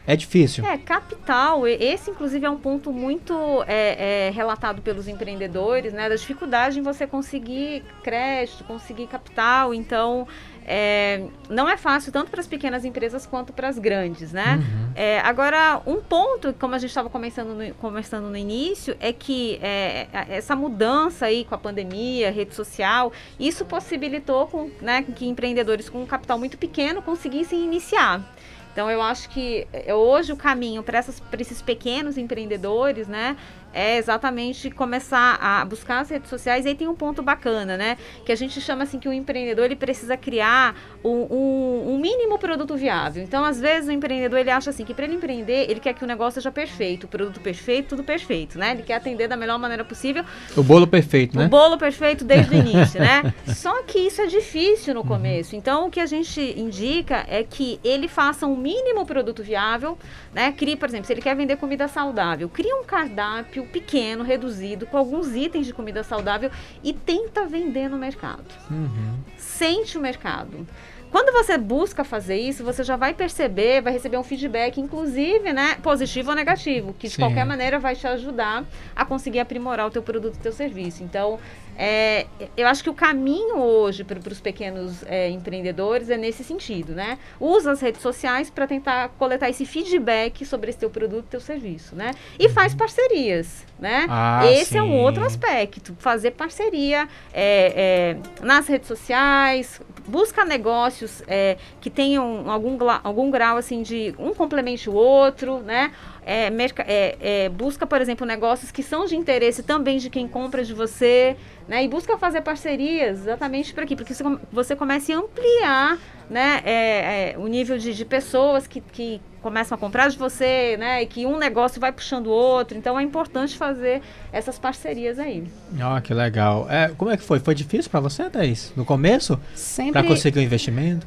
[0.06, 0.64] É difícil.
[0.64, 1.66] É, capital.
[1.66, 3.34] Esse, inclusive, é um ponto muito
[3.66, 6.08] é, é, relatado pelos empreendedores, né?
[6.08, 9.74] Da dificuldade em você conseguir crédito, conseguir capital.
[9.74, 10.28] Então,
[10.68, 14.56] é, não é fácil tanto para as pequenas empresas quanto para as grandes, né?
[14.56, 14.92] Uhum.
[14.96, 19.60] É, agora, um ponto, como a gente estava conversando no, conversando no início, é que
[19.62, 25.88] é, essa mudança aí com a pandemia, rede social, isso possibilitou com, né, que empreendedores
[25.88, 28.35] com um capital muito pequeno conseguissem iniciar.
[28.76, 31.00] Então eu acho que é, hoje o caminho para
[31.40, 33.34] esses pequenos empreendedores, né,
[33.76, 36.64] é exatamente começar a buscar as redes sociais.
[36.64, 37.98] E aí tem um ponto bacana, né?
[38.24, 42.38] Que a gente chama assim que o empreendedor ele precisa criar um, um, um mínimo
[42.38, 43.22] produto viável.
[43.22, 46.02] Então, às vezes, o empreendedor ele acha assim que para ele empreender, ele quer que
[46.02, 48.70] o negócio seja perfeito, o produto perfeito, tudo perfeito, né?
[48.70, 50.24] Ele quer atender da melhor maneira possível.
[50.56, 51.44] O bolo perfeito, né?
[51.44, 53.34] O bolo perfeito desde o início, né?
[53.46, 55.54] Só que isso é difícil no começo.
[55.54, 59.98] Então, o que a gente indica é que ele faça um mínimo produto viável,
[60.32, 60.50] né?
[60.52, 64.96] Crie, por exemplo, se ele quer vender comida saudável, cria um cardápio pequeno, reduzido, com
[64.96, 66.50] alguns itens de comida saudável
[66.82, 68.44] e tenta vender no mercado.
[68.70, 69.18] Uhum.
[69.36, 70.66] Sente o mercado.
[71.10, 75.76] Quando você busca fazer isso, você já vai perceber, vai receber um feedback, inclusive, né,
[75.82, 77.22] positivo ou negativo, que de Sim.
[77.22, 81.02] qualquer maneira vai te ajudar a conseguir aprimorar o teu produto e teu serviço.
[81.02, 81.38] Então,
[81.78, 86.94] é, eu acho que o caminho hoje para os pequenos é, empreendedores é nesse sentido,
[86.94, 87.18] né?
[87.38, 91.94] Usa as redes sociais para tentar coletar esse feedback sobre esse teu produto, teu serviço,
[91.94, 92.12] né?
[92.38, 92.78] E faz uhum.
[92.78, 94.06] parcerias, né?
[94.08, 94.78] Ah, esse sim.
[94.78, 101.90] é um outro aspecto, fazer parceria é, é nas redes sociais, busca negócios é, que
[101.90, 105.92] tenham algum, algum grau assim de um complemente o outro, né?
[106.24, 110.64] É, é, é, busca, por exemplo, negócios que são de interesse também de quem compra
[110.64, 111.36] de você,
[111.68, 111.84] né?
[111.84, 113.94] E busca fazer parcerias exatamente para quê?
[113.94, 118.80] Porque você, você comece a ampliar né, é, é, o nível de, de pessoas que,
[118.80, 121.04] que começam a comprar de você, né?
[121.04, 122.76] E que um negócio vai puxando o outro.
[122.76, 125.44] Então é importante fazer essas parcerias aí.
[125.80, 126.66] Ah, que legal.
[126.68, 127.38] É, como é que foi?
[127.38, 128.72] Foi difícil para você, Thaís?
[128.76, 129.38] No começo?
[129.54, 129.92] Sempre.
[129.92, 131.06] Para conseguir o um investimento?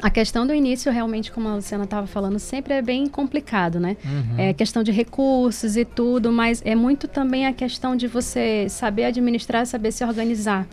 [0.00, 3.98] A questão do início, realmente, como a Luciana estava falando, sempre é bem complicado, né?
[4.02, 4.38] Uhum.
[4.38, 9.04] É questão de recursos e tudo, mas é muito também a questão de você saber
[9.04, 10.66] administrar, saber se organizar.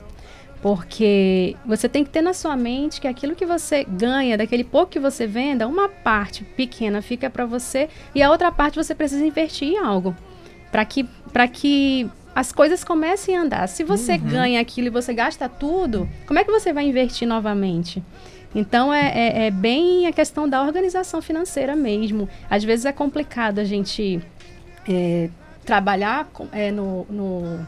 [0.61, 4.91] Porque você tem que ter na sua mente que aquilo que você ganha, daquele pouco
[4.91, 9.25] que você venda, uma parte pequena fica para você e a outra parte você precisa
[9.25, 10.15] investir em algo.
[10.71, 11.07] Para que,
[11.53, 13.67] que as coisas comecem a andar.
[13.67, 14.27] Se você uhum.
[14.27, 18.03] ganha aquilo e você gasta tudo, como é que você vai investir novamente?
[18.53, 22.27] Então é, é, é, bem a questão da organização financeira mesmo.
[22.49, 24.21] Às vezes é complicado a gente
[24.87, 25.29] é,
[25.65, 27.67] trabalhar é, no, no,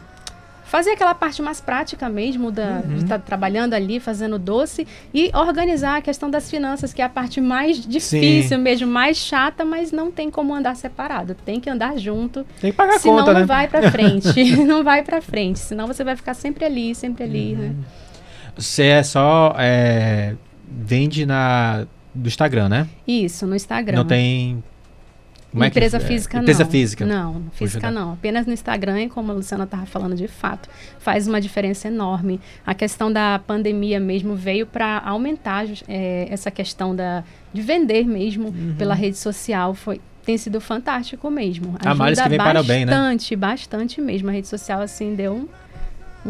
[0.67, 2.95] fazer aquela parte mais prática mesmo da, uhum.
[2.95, 7.05] de estar tá trabalhando ali, fazendo doce e organizar a questão das finanças, que é
[7.05, 8.63] a parte mais difícil Sim.
[8.63, 11.35] mesmo, mais chata, mas não tem como andar separado.
[11.45, 12.45] Tem que andar junto.
[12.59, 13.45] Tem que pagar senão conta, não né?
[13.45, 14.43] vai para frente.
[14.65, 15.59] não vai para frente.
[15.59, 17.59] Senão você vai ficar sempre ali, sempre ali, uhum.
[17.59, 17.75] né?
[18.55, 20.35] Você é só é,
[20.67, 22.87] vende na do Instagram, né?
[23.07, 23.97] Isso, no Instagram.
[23.97, 24.63] Não tem
[25.57, 26.43] como empresa é que, física é, não.
[26.43, 27.05] Empresa física.
[27.05, 28.13] Não, física não.
[28.13, 32.39] Apenas no Instagram, como a Luciana estava falando de fato, faz uma diferença enorme.
[32.65, 38.49] A questão da pandemia mesmo veio para aumentar é, essa questão da, de vender mesmo
[38.49, 38.75] uhum.
[38.77, 39.73] pela rede social.
[39.73, 41.75] Foi, tem sido fantástico mesmo.
[41.79, 42.91] Ajuda a mais que vem bastante, para o bem, né?
[42.91, 44.29] Bastante, bastante mesmo.
[44.29, 45.47] A rede social, assim, deu um,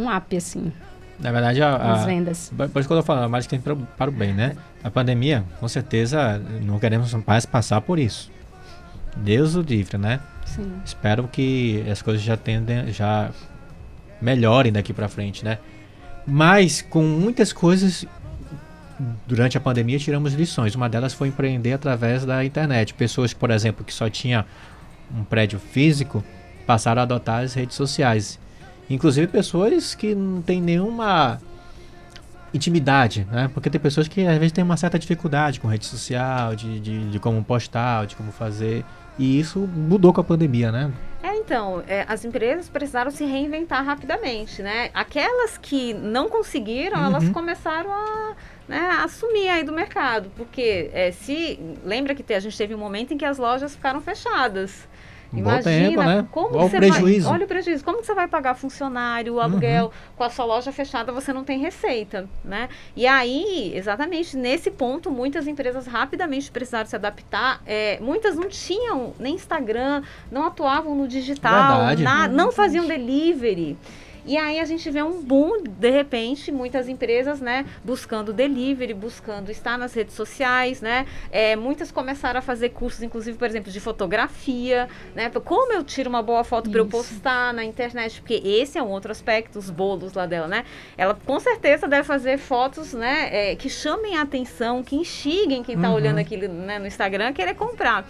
[0.01, 0.71] um up, assim.
[1.19, 2.51] Na verdade, a, as vendas.
[2.55, 4.55] Por isso que eu falando, a marketing para, para o bem, né?
[4.83, 8.31] A pandemia, com certeza, não queremos mais passar por isso.
[9.23, 10.19] Deus o livre, né?
[10.45, 10.71] Sim.
[10.85, 13.31] Espero que as coisas já tendem, já
[14.21, 15.57] melhorem daqui para frente, né?
[16.25, 18.05] Mas com muitas coisas
[19.27, 20.75] durante a pandemia tiramos lições.
[20.75, 22.93] Uma delas foi empreender através da internet.
[22.93, 24.43] Pessoas, por exemplo, que só tinham
[25.15, 26.23] um prédio físico
[26.65, 28.37] passaram a adotar as redes sociais.
[28.89, 31.39] Inclusive pessoas que não têm nenhuma
[32.53, 33.49] intimidade, né?
[33.53, 37.09] Porque tem pessoas que às vezes têm uma certa dificuldade com rede social, de, de,
[37.09, 38.83] de como postar, de como fazer.
[39.17, 40.91] E isso mudou com a pandemia, né?
[41.23, 44.89] É, então, é, as empresas precisaram se reinventar rapidamente, né?
[44.93, 47.05] Aquelas que não conseguiram, uhum.
[47.07, 48.35] elas começaram a,
[48.67, 50.31] né, assumir aí do mercado.
[50.35, 51.59] Porque é, se.
[51.83, 54.87] Lembra que a gente teve um momento em que as lojas ficaram fechadas.
[55.33, 56.27] Imagina tempo, né?
[56.31, 57.25] como olha você prejuízo.
[57.25, 57.33] vai.
[57.33, 57.83] Olha o prejuízo.
[57.83, 59.91] Como você vai pagar funcionário, o aluguel, uhum.
[60.15, 62.69] com a sua loja fechada, você não tem receita, né?
[62.95, 67.61] E aí, exatamente nesse ponto, muitas empresas rapidamente precisaram se adaptar.
[67.65, 73.77] É, muitas não tinham nem Instagram, não atuavam no digital, na, não faziam delivery.
[74.27, 79.49] E aí a gente vê um boom, de repente, muitas empresas, né, buscando delivery, buscando
[79.49, 81.05] estar nas redes sociais, né?
[81.31, 85.31] É, muitas começaram a fazer cursos, inclusive, por exemplo, de fotografia, né?
[85.45, 88.19] Como eu tiro uma boa foto para eu postar na internet?
[88.19, 90.65] Porque esse é um outro aspecto, os bolos lá dela, né?
[90.97, 95.75] Ela com certeza deve fazer fotos, né, é, que chamem a atenção, que instiguem quem
[95.75, 95.95] está uhum.
[95.95, 98.05] olhando aquilo né, no Instagram a querer comprar.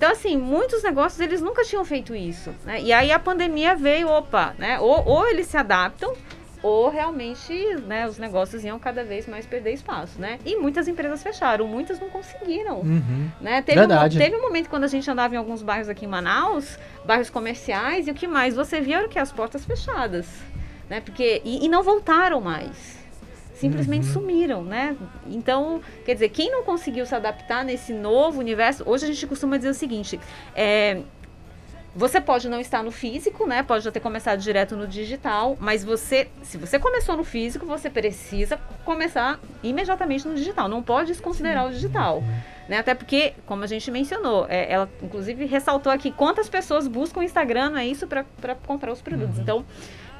[0.00, 2.54] Então, assim, muitos negócios eles nunca tinham feito isso.
[2.64, 2.80] Né?
[2.80, 4.80] E aí a pandemia veio, opa, né?
[4.80, 6.14] Ou, ou eles se adaptam,
[6.62, 7.52] ou realmente
[7.86, 10.38] né, os negócios iam cada vez mais perder espaço, né?
[10.42, 13.28] E muitas empresas fecharam, muitas não conseguiram, uhum.
[13.42, 13.60] né?
[13.60, 14.16] Teve Verdade.
[14.16, 17.28] Um, teve um momento quando a gente andava em alguns bairros aqui em Manaus, bairros
[17.28, 20.26] comerciais, e o que mais você via era que as portas fechadas,
[20.88, 21.02] né?
[21.02, 22.99] Porque, e, e não voltaram mais
[23.60, 24.12] simplesmente uhum.
[24.12, 24.96] sumiram, né?
[25.26, 29.58] Então, quer dizer, quem não conseguiu se adaptar nesse novo universo, hoje a gente costuma
[29.58, 30.18] dizer o seguinte,
[30.56, 31.02] é,
[31.94, 33.62] você pode não estar no físico, né?
[33.62, 37.90] Pode já ter começado direto no digital, mas você, se você começou no físico, você
[37.90, 40.66] precisa começar imediatamente no digital.
[40.68, 42.22] Não pode desconsiderar o digital,
[42.66, 42.78] né?
[42.78, 47.22] Até porque, como a gente mencionou, é, ela inclusive ressaltou aqui quantas pessoas buscam o
[47.22, 48.24] Instagram, não é isso para
[48.66, 49.36] comprar os produtos.
[49.36, 49.42] Uhum.
[49.42, 49.64] Então,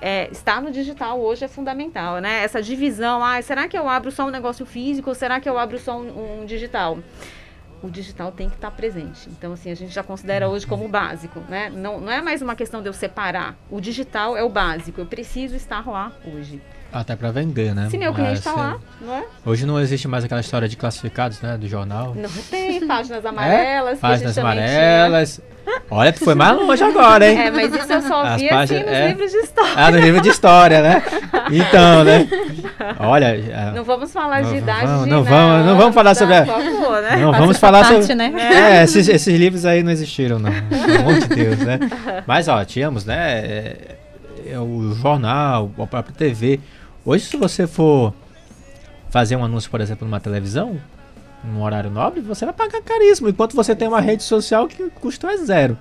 [0.01, 2.43] é, estar no digital hoje é fundamental, né?
[2.43, 5.59] Essa divisão, ah, será que eu abro só um negócio físico ou será que eu
[5.59, 6.99] abro só um, um digital?
[7.83, 9.29] o digital tem que estar presente.
[9.29, 11.71] Então, assim, a gente já considera hoje como básico, né?
[11.71, 13.57] Não, não é mais uma questão de eu separar.
[13.71, 15.01] O digital é o básico.
[15.01, 16.61] Eu preciso estar lá hoje.
[16.93, 17.89] Até para vender, né?
[17.89, 19.25] Se meu cliente está lá, não é?
[19.47, 21.57] Hoje não existe mais aquela história de classificados, né?
[21.57, 22.15] Do jornal.
[22.15, 23.99] Não tem, páginas amarelas.
[23.99, 24.01] É?
[24.01, 25.41] Páginas amarelas.
[25.91, 27.39] Olha, tu foi mais longe agora, hein?
[27.39, 29.09] É, mas isso eu só vi assim nos é...
[29.09, 29.73] livros de história.
[29.77, 31.03] Ah, no livro de história, né?
[31.51, 32.29] Então, né?
[32.99, 33.73] Olha.
[33.75, 36.35] Não vamos falar não, de idade vamos, de não, vamos, não vamos falar sobre.
[36.35, 36.47] A...
[36.47, 37.17] Favor, né?
[37.17, 38.15] Não vamos falar parte, sobre.
[38.15, 38.33] Né?
[38.81, 40.53] É, esses, esses, livros aí não existiram, não.
[40.53, 41.79] Pelo amor de Deus, né?
[42.27, 43.39] Mas, ó, tínhamos, né?
[43.39, 43.77] É,
[44.47, 46.61] é, o jornal, a própria TV.
[47.05, 48.15] Hoje, se você for
[49.11, 50.79] fazer um anúncio, por exemplo, numa televisão,
[51.45, 54.91] num horário nobre, você vai pagar caríssimo, enquanto você tem uma rede social que o
[54.91, 55.79] custo é zero.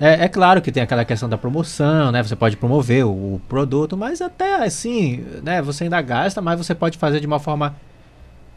[0.00, 2.22] É, é, claro que tem aquela questão da promoção, né?
[2.22, 5.60] Você pode promover o, o, produto, mas até assim, né?
[5.60, 7.76] Você ainda gasta, mas você pode fazer de uma forma,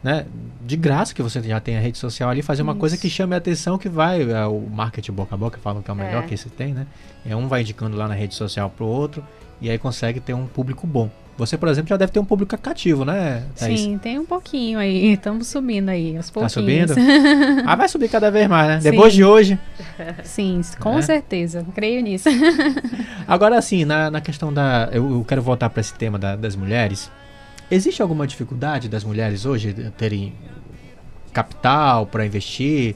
[0.02, 0.24] né?
[0.62, 2.80] De graça que você já tem a rede social ali, fazer uma Isso.
[2.80, 5.90] coisa que chame a atenção, que vai é, o marketing boca a boca falam que
[5.90, 6.26] é o melhor é.
[6.26, 6.86] que você tem, né?
[7.26, 9.22] É um vai indicando lá na rede social pro outro
[9.60, 11.10] e aí consegue ter um público bom.
[11.36, 13.42] Você, por exemplo, já deve ter um público cativo, né?
[13.56, 13.80] Thaís?
[13.80, 15.14] Sim, tem um pouquinho aí.
[15.14, 16.54] Estamos subindo aí, aos pouquinhos.
[16.54, 16.94] Tá subindo?
[17.66, 18.80] ah, vai subir cada vez mais, né?
[18.80, 18.90] Sim.
[18.92, 19.58] Depois de hoje.
[20.22, 21.02] Sim, com é.
[21.02, 21.66] certeza.
[21.74, 22.28] Creio nisso.
[23.26, 24.88] Agora, assim, na, na questão da.
[24.92, 27.10] Eu, eu quero voltar para esse tema da, das mulheres.
[27.68, 30.34] Existe alguma dificuldade das mulheres hoje terem
[31.32, 32.94] capital para investir?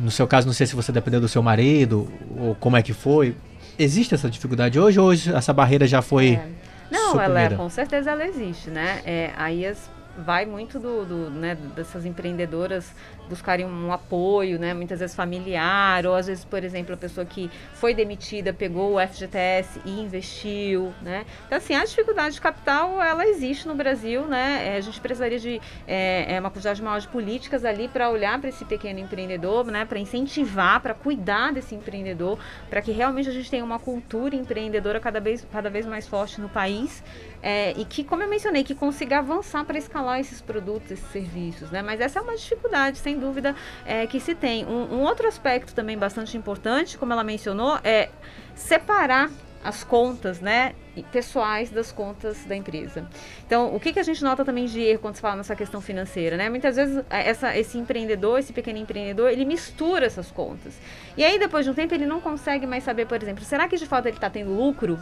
[0.00, 2.94] No seu caso, não sei se você dependeu do seu marido ou como é que
[2.94, 3.34] foi.
[3.78, 6.34] Existe essa dificuldade hoje ou hoje essa barreira já foi.
[6.34, 6.58] É
[6.90, 9.02] não, ela é, com certeza ela existe, né?
[9.04, 12.92] É, aí as, vai muito do, do, né, dessas empreendedoras
[13.28, 17.50] buscarem um apoio, né, muitas vezes familiar, ou às vezes, por exemplo, a pessoa que
[17.74, 21.24] foi demitida pegou o FGTS e investiu, né.
[21.46, 25.38] Então, assim, a dificuldade de capital, ela existe no Brasil, né, é, a gente precisaria
[25.38, 29.66] de é, é uma quantidade maior de políticas ali para olhar para esse pequeno empreendedor,
[29.66, 32.38] né, para incentivar, para cuidar desse empreendedor,
[32.68, 36.40] para que realmente a gente tenha uma cultura empreendedora cada vez, cada vez mais forte
[36.40, 37.02] no país,
[37.42, 41.70] é, e que, como eu mencionei, que consiga avançar para escalar esses produtos, esses serviços,
[41.70, 41.82] né?
[41.82, 43.54] Mas essa é uma dificuldade, sem dúvida,
[43.84, 44.64] é, que se tem.
[44.64, 48.08] Um, um outro aspecto também bastante importante, como ela mencionou, é
[48.54, 49.30] separar
[49.62, 50.74] as contas, né,
[51.10, 53.06] pessoais das contas da empresa.
[53.46, 55.80] Então, o que, que a gente nota também de erro quando se fala nessa questão
[55.80, 56.48] financeira, né?
[56.48, 60.78] Muitas vezes é, essa, esse empreendedor, esse pequeno empreendedor, ele mistura essas contas.
[61.16, 63.76] E aí, depois de um tempo, ele não consegue mais saber, por exemplo, será que
[63.76, 64.98] de fato ele está tendo lucro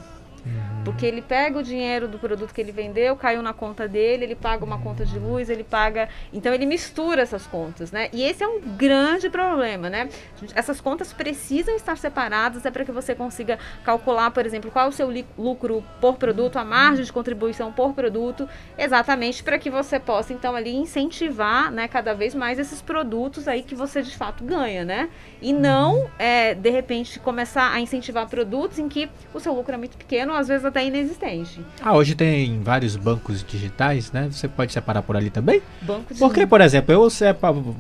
[0.47, 0.85] Uhum.
[0.85, 4.37] Porque ele pega o dinheiro do produto que ele vendeu, caiu na conta dele, ele
[4.37, 6.09] paga uma conta de luz, ele paga.
[6.33, 8.09] Então ele mistura essas contas, né?
[8.13, 10.09] E esse é um grande problema, né?
[10.55, 14.89] Essas contas precisam estar separadas, é para que você consiga calcular, por exemplo, qual é
[14.89, 19.99] o seu lucro por produto, a margem de contribuição por produto, exatamente para que você
[19.99, 24.45] possa, então, ali incentivar, né, cada vez mais esses produtos aí que você de fato
[24.45, 25.09] ganha, né?
[25.43, 29.77] E não, é, de repente, começar a incentivar produtos em que o seu lucro é
[29.77, 31.61] muito pequeno às vezes até inexistente.
[31.81, 34.29] Ah, hoje tem vários bancos digitais, né?
[34.31, 35.63] Você pode separar por ali também?
[35.83, 37.09] Bancos Porque, por exemplo, eu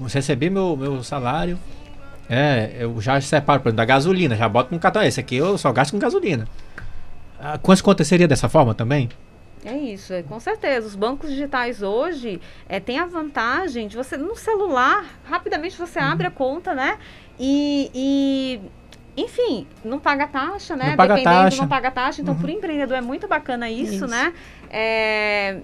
[0.08, 1.58] recebi meu, meu salário,
[2.28, 5.02] é, eu já separo, por exemplo, da gasolina, já boto no cartão.
[5.02, 6.48] Esse aqui eu só gasto com gasolina.
[7.38, 9.08] Ah, quantas contas seria dessa forma também?
[9.64, 10.86] É isso, é, com certeza.
[10.86, 16.04] Os bancos digitais hoje é, têm a vantagem de você, no celular, rapidamente você uhum.
[16.04, 16.98] abre a conta, né?
[17.38, 18.60] E, e
[19.16, 20.90] enfim, não paga taxa, né?
[20.90, 21.56] Não paga Dependendo, taxa.
[21.62, 22.20] não paga taxa.
[22.20, 22.40] Então, Uhum.
[22.40, 24.06] para o empreendedor é muito bacana isso, Isso.
[24.06, 24.32] né?
[24.70, 25.58] É,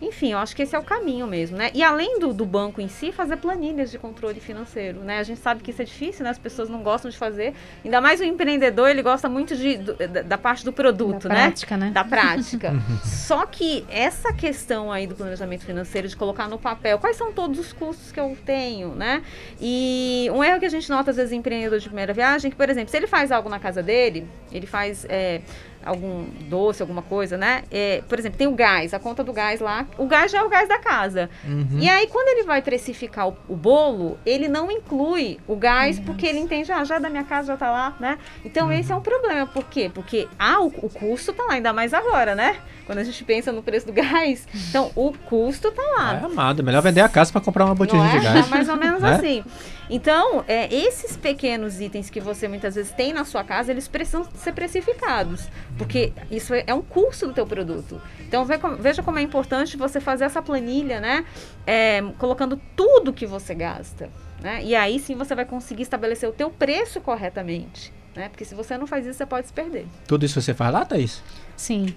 [0.00, 1.70] Enfim, eu acho que esse é o caminho mesmo, né?
[1.72, 5.18] E além do, do banco em si, fazer planilhas de controle financeiro, né?
[5.18, 6.30] A gente sabe que isso é difícil, né?
[6.30, 7.54] As pessoas não gostam de fazer.
[7.82, 11.34] Ainda mais o empreendedor, ele gosta muito de, do- da, da parte do produto, Da
[11.34, 11.42] né?
[11.46, 11.90] prática, né?
[11.92, 12.74] Da prática.
[13.04, 17.58] Só que essa questão aí do planejamento financeiro, de colocar no papel quais são todos
[17.58, 19.22] os custos que eu tenho, né?
[19.60, 22.50] E um erro que a gente nota, às vezes, em empreendedor de primeira viagem, é
[22.50, 25.40] que, por exemplo, se ele faz algo na casa dele, ele faz é,
[25.86, 27.62] algum doce, alguma coisa, né?
[27.70, 29.86] É, por exemplo, tem o gás, a conta do gás lá.
[29.96, 31.30] O gás já é o gás da casa.
[31.44, 31.78] Uhum.
[31.78, 36.26] E aí, quando ele vai precificar o, o bolo, ele não inclui o gás, porque
[36.26, 38.18] ele entende, ah, já é da minha casa, já tá lá, né?
[38.44, 39.46] Então, esse é um problema.
[39.46, 39.90] Por quê?
[39.92, 42.56] Porque, ah, o, o custo tá lá, ainda mais agora, né?
[42.84, 44.46] Quando a gente pensa no preço do gás.
[44.68, 46.20] Então, o custo tá lá.
[46.20, 48.10] É amado, melhor vender a casa para comprar uma botija é?
[48.10, 48.46] de gás.
[48.46, 49.14] É mais ou menos Né?
[49.14, 49.44] assim.
[49.88, 54.24] Então, é, esses pequenos itens que você muitas vezes tem na sua casa, eles precisam
[54.34, 55.48] ser precificados.
[55.78, 58.00] Porque isso é, é um custo do teu produto.
[58.20, 58.44] Então,
[58.78, 61.24] veja como é importante você fazer essa planilha, né?
[61.66, 64.10] É, colocando tudo que você gasta.
[64.40, 64.62] Né?
[64.64, 67.92] E aí sim você vai conseguir estabelecer o teu preço corretamente.
[68.14, 68.28] Né?
[68.28, 69.86] Porque se você não faz isso, você pode se perder.
[70.06, 71.22] Tudo isso você faz lá, Thaís?
[71.56, 71.94] Sim.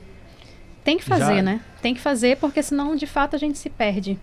[0.83, 1.61] Tem que fazer, Já- né?
[1.81, 4.17] Tem que fazer, porque senão, de fato, a gente se perde.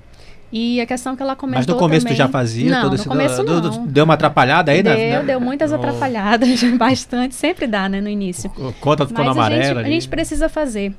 [0.52, 2.14] E a questão que ela comentou Mas no começo também...
[2.14, 2.70] tu já fazia?
[2.70, 3.84] Não, todo no esse- começo do- não.
[3.84, 4.82] do- Deu uma atrapalhada aí?
[4.82, 5.22] Deu, né?
[5.24, 5.74] deu muitas Oh.
[5.74, 7.34] atrapalhadas, bastante.
[7.34, 8.50] Sempre dá, né, no início.
[8.56, 10.94] A Conta ficou na a gente, amarela a gente precisa fazer.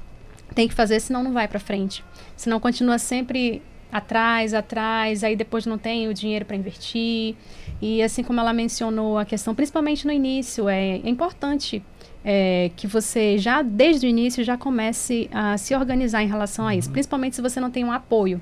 [0.54, 2.04] Tem que fazer, senão não vai pra frente.
[2.36, 7.36] Senão continua sempre atrás, atrás, aí depois não tem o dinheiro para investir.
[7.82, 11.82] E assim como ela mencionou a questão, principalmente no início, é, é importante
[12.26, 16.72] é, que você já desde o início já comece a se organizar em relação a
[16.72, 16.78] Uhum.
[16.80, 18.42] isso, principalmente se você não tem um apoio.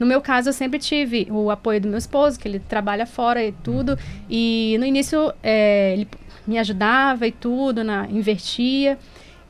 [0.00, 3.44] No meu caso, eu sempre tive o apoio do meu esposo, que ele trabalha fora
[3.44, 3.98] e tudo.
[4.30, 6.08] E no início, é, ele
[6.46, 8.98] me ajudava e tudo, na, investia.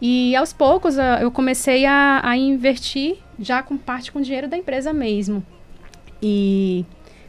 [0.02, 4.92] E aos poucos, eu comecei a, a investir já com parte com dinheiro da empresa
[4.92, 5.44] mesmo.
[6.20, 6.84] E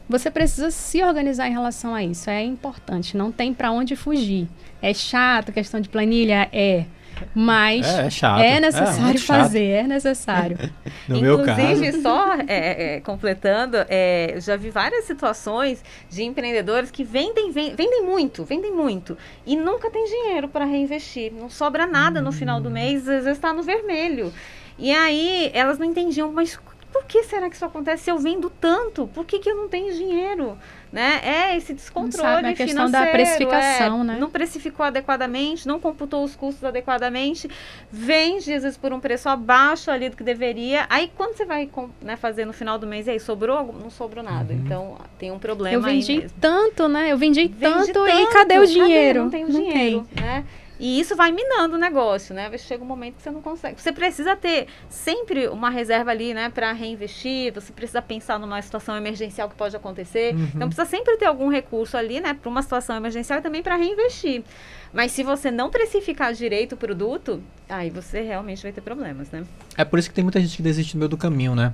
[0.08, 2.28] você precisa se organizar em relação a isso.
[2.28, 3.16] É importante.
[3.16, 4.48] Não tem para onde fugir.
[4.80, 6.48] É chato, questão de planilha?
[6.52, 6.86] É.
[7.34, 8.40] Mas É, é chato.
[8.40, 9.38] é É, necessário chato.
[9.38, 10.56] fazer, é necessário.
[11.08, 12.02] No meu Inclusive, caso.
[12.02, 17.74] só é, é, completando, é, eu já vi várias situações de empreendedores que vendem, ven-
[17.74, 21.32] vendem muito, vendem muito, e nunca tem dinheiro para reinvestir.
[21.32, 24.32] Não sobra nada no final do mês, às vezes está no vermelho.
[24.78, 26.58] E aí elas não entendiam, mas
[26.92, 29.06] por que será que isso acontece se eu vendo tanto?
[29.08, 30.56] Por que, que eu não tenho dinheiro?
[30.92, 31.20] Né?
[31.24, 34.16] É esse descontrole sabe, a questão da financeiro, precificação, é, né?
[34.20, 37.48] Não precificou adequadamente, não computou os custos adequadamente,
[37.90, 40.84] vende às vezes por um preço abaixo ali do que deveria.
[40.90, 41.66] Aí quando você vai
[42.02, 43.72] né, fazer no final do mês, e aí sobrou?
[43.72, 44.52] Não sobrou nada.
[44.52, 46.36] Então tem um problema Eu aí vendi mesmo.
[46.38, 47.10] tanto, né?
[47.10, 49.22] Eu vendi, Vende tanto, e cadê o dinheiro?
[49.22, 50.44] Não tem o dinheiro, né?
[50.82, 52.50] E isso vai minando o negócio, né?
[52.58, 53.80] Chega um momento que você não consegue.
[53.80, 57.54] Você precisa ter sempre uma reserva ali, né, para reinvestir.
[57.54, 60.34] Você precisa pensar numa situação emergencial que pode acontecer.
[60.34, 60.48] Uhum.
[60.56, 63.76] Então precisa sempre ter algum recurso ali, né, para uma situação emergencial e também para
[63.76, 64.42] reinvestir.
[64.92, 69.44] Mas se você não precificar direito o produto, aí você realmente vai ter problemas, né?
[69.78, 71.72] É por isso que tem muita gente que desiste no meio do caminho, né?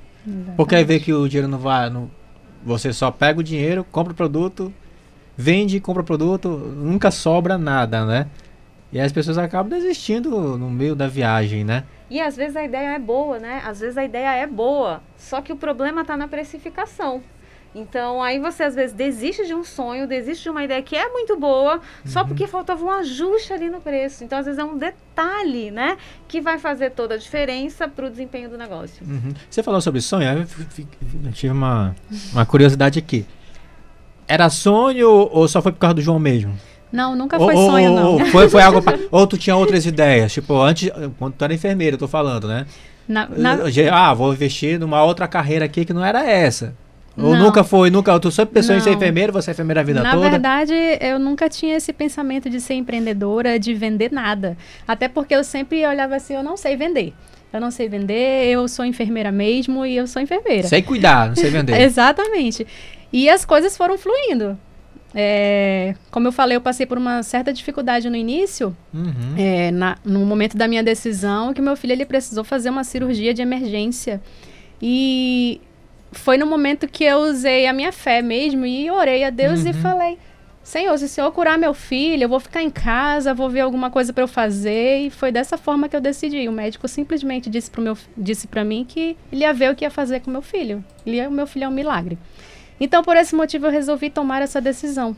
[0.55, 1.89] Porque aí vê que o dinheiro não vai.
[1.89, 2.11] Não,
[2.63, 4.71] você só pega o dinheiro, compra o produto,
[5.35, 8.27] vende, compra o produto, nunca sobra nada, né?
[8.93, 11.85] E as pessoas acabam desistindo no meio da viagem, né?
[12.09, 13.63] E às vezes a ideia é boa, né?
[13.65, 17.23] Às vezes a ideia é boa, só que o problema está na precificação.
[17.75, 21.09] Então, aí você às vezes desiste de um sonho, desiste de uma ideia que é
[21.11, 24.25] muito boa, só porque faltava um ajuste ali no preço.
[24.25, 28.11] Então, às vezes é um detalhe, né, que vai fazer toda a diferença para o
[28.11, 29.07] desempenho do negócio.
[29.07, 29.35] Uhum.
[29.51, 30.47] Você falou sobre sonho,
[31.25, 31.95] eu tive uma,
[32.33, 33.27] uma curiosidade aqui.
[34.27, 36.59] Era sonho ou só foi por causa do João mesmo?
[36.93, 38.13] Não, nunca foi ou- sonho, não.
[38.15, 38.83] ou foi, foi algo.
[39.11, 40.33] ou tu tinha outras ideias?
[40.33, 42.67] Tipo, antes, quando tu era enfermeira, eu tô falando, né?
[43.07, 43.59] Na- na-
[43.93, 46.75] Ah, vou investir numa outra carreira aqui que não era essa.
[47.17, 47.47] Ou Não.
[47.47, 48.19] nunca foi, nunca.
[48.21, 48.97] Tu sempre pensou em ser Não.
[48.97, 50.31] enfermeira, você é enfermeira a vida Na toda?
[50.31, 54.57] verdade, eu nunca tinha esse pensamento de ser empreendedora, de vender nada.
[54.87, 57.13] Até porque eu sempre olhava assim, eu não sei vender.
[57.53, 60.69] Eu não sei vender, eu sou enfermeira mesmo e eu sou enfermeira.
[60.69, 61.75] Sei cuidar, não sei vender.
[61.83, 62.65] Exatamente.
[63.13, 64.57] E as coisas foram fluindo.
[65.15, 69.35] É, como eu falei, eu passei por uma certa dificuldade no início, Uhum.
[69.37, 73.33] é, na- no momento da minha decisão, que meu filho ele precisou fazer uma cirurgia
[73.33, 74.21] de emergência.
[74.81, 75.61] E
[76.13, 79.69] foi no momento que eu usei a minha fé mesmo e orei a Deus e
[79.69, 79.75] Uhum.
[79.75, 80.19] falei:
[80.63, 83.91] Senhor, se o Senhor curar meu filho, eu vou ficar em casa, vou ver alguma
[83.91, 84.99] coisa para eu fazer.
[85.07, 86.47] E foi dessa forma que eu decidi.
[86.49, 90.31] O médico simplesmente disse para mim que ele ia ver o que ia fazer com
[90.31, 90.85] meu filho.
[91.07, 92.19] Ele, o meu filho é um milagre.
[92.81, 95.17] Então, por esse motivo, eu resolvi tomar essa decisão.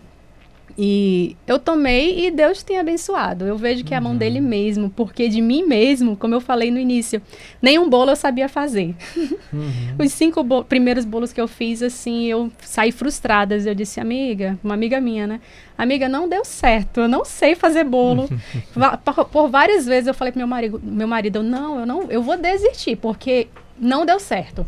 [0.79, 3.45] E eu tomei e Deus tem abençoado.
[3.45, 6.71] Eu vejo que é a mão dele mesmo, porque de mim mesmo, como eu falei
[6.71, 7.21] no início,
[7.61, 8.95] nenhum bolo eu sabia fazer.
[9.53, 9.97] Uhum.
[9.99, 13.57] Os cinco bo primeiros bolos que eu fiz, assim, eu saí frustrada.
[13.57, 15.41] Eu disse, amiga, uma amiga minha, né?
[15.77, 18.29] Amiga, não deu certo, eu não sei fazer bolo.
[19.05, 22.23] por, por, várias vezes eu falei pro meu marido, meu marido, não, eu não, eu
[22.23, 24.65] vou desistir, porque não deu certo.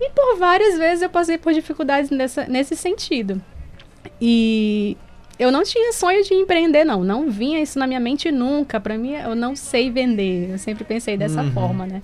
[0.00, 3.40] E por várias vezes eu passei por dificuldades nessa, nesse sentido.
[4.20, 4.96] E
[5.38, 7.02] eu não tinha sonho de empreender, não.
[7.02, 8.80] Não vinha isso na minha mente nunca.
[8.80, 10.50] Para mim, eu não sei vender.
[10.50, 11.52] Eu sempre pensei dessa uhum.
[11.52, 12.02] forma, né?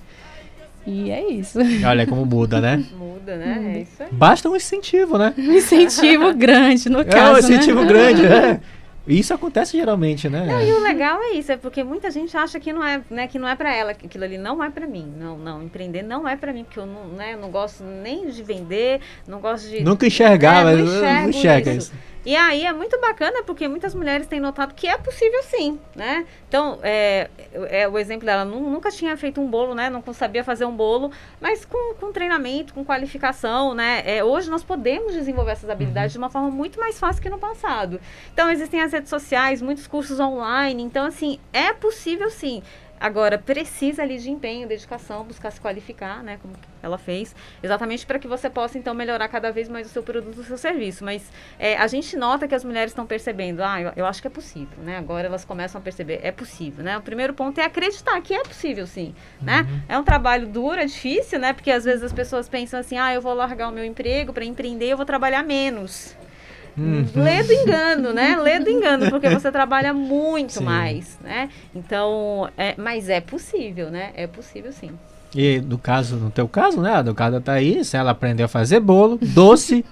[0.87, 1.59] E é isso.
[1.87, 2.85] Olha como muda, né?
[2.97, 3.75] Muda, né?
[3.77, 4.09] É isso aí.
[4.11, 5.35] Basta um incentivo, né?
[5.37, 7.33] Um incentivo grande, no caso.
[7.33, 7.87] É um incentivo né?
[7.87, 8.61] grande, né?
[9.07, 10.47] Isso acontece geralmente, né?
[10.47, 13.27] Não, e o legal é isso, é porque muita gente acha que não é, né,
[13.27, 15.13] que não é para ela, que aquilo ali não é para mim.
[15.19, 18.43] Não, não, empreender não é para mim, porque eu não, né, não gosto nem de
[18.43, 21.93] vender, não gosto de Nunca enxergava, é, não, não enxerga isso.
[21.93, 22.10] isso.
[22.25, 26.27] E aí é muito bacana porque muitas mulheres têm notado que é possível sim, né?
[26.49, 27.31] Então, é,
[27.71, 29.89] é o exemplo dela, nunca tinha feito um bolo, né?
[29.89, 31.11] Não sabia fazer um bolo,
[31.41, 34.03] mas com, com treinamento, com qualificação, né?
[34.05, 36.21] É, hoje nós podemos desenvolver essas habilidades uhum.
[36.21, 37.99] de uma forma muito mais fácil que no passado.
[38.33, 40.83] Então, existem as redes sociais, muitos cursos online.
[40.83, 42.63] Então, assim, é possível sim.
[43.01, 46.39] Agora, precisa ali de empenho, dedicação, buscar se qualificar, né?
[46.43, 50.03] Como ela fez, exatamente para que você possa, então, melhorar cada vez mais o seu
[50.03, 51.03] produto, o seu serviço.
[51.03, 54.29] Mas é, a gente nota que as mulheres estão percebendo, ah, eu, eu, acho que
[54.29, 54.99] é possível, né?
[54.99, 56.99] Agora elas começam a perceber, é possível, né?
[56.99, 59.63] O primeiro ponto é acreditar que é possível, sim, né?
[59.63, 59.67] uhum.
[59.67, 59.83] né?
[59.89, 61.55] É um trabalho duro, é difícil, né?
[61.55, 64.45] Porque às vezes as pessoas pensam assim, ah, eu vou largar o meu emprego para
[64.45, 66.15] empreender, eu vou trabalhar menos.
[66.77, 67.07] Uhum.
[67.15, 68.37] Lê do engano, né?
[68.41, 70.65] Lê do engano, porque você trabalha muito sim.
[70.65, 71.49] mais, né?
[71.75, 74.11] Então, é, mas é possível, né?
[74.15, 74.91] É possível sim.
[75.35, 77.03] E no caso, no teu caso, né?
[77.03, 79.85] Do caso da Thaís, ela aprendeu a fazer bolo, doce,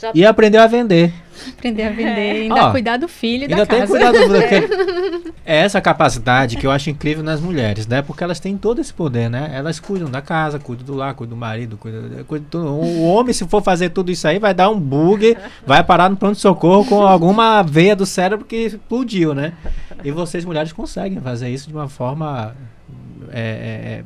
[0.00, 0.12] Já...
[0.14, 1.12] E aprendeu a vender.
[1.48, 2.40] Aprender a vender, é.
[2.42, 3.92] ainda Ó, cuidar do filho ainda da tem casa.
[3.92, 8.02] Cuidar do, é essa capacidade que eu acho incrível nas mulheres, né?
[8.02, 9.50] Porque elas têm todo esse poder, né?
[9.54, 12.66] Elas cuidam da casa, cuidam do lar, cuidam do marido, cuidam, cuidam do...
[12.68, 15.36] O homem, se for fazer tudo isso aí, vai dar um bug,
[15.66, 19.54] vai parar no pronto-socorro com alguma veia do cérebro que explodiu, né?
[20.04, 22.54] E vocês, mulheres, conseguem fazer isso de uma forma...
[23.30, 24.04] É, é, é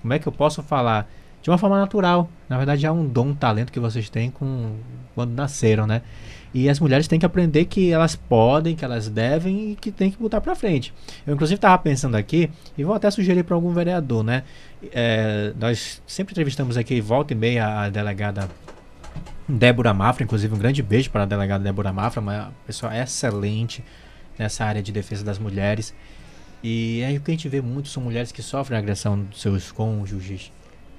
[0.00, 1.08] como é que eu posso falar?
[1.42, 2.28] de uma forma natural.
[2.48, 4.76] Na verdade, é um dom, um talento que vocês têm com
[5.18, 6.02] quando nasceram, né?
[6.54, 10.12] E as mulheres têm que aprender que elas podem, que elas devem e que tem
[10.12, 10.94] que botar para frente.
[11.26, 14.44] Eu, inclusive, estava pensando aqui, e vou até sugerir para algum vereador, né?
[14.92, 18.48] É, nós sempre entrevistamos aqui, volta e meia, a delegada
[19.48, 23.82] Débora Mafra, inclusive um grande beijo para a delegada Débora Mafra, uma pessoa excelente
[24.38, 25.92] nessa área de defesa das mulheres.
[26.62, 29.72] E aí o que a gente vê muito são mulheres que sofrem agressão dos seus
[29.72, 30.52] cônjuges,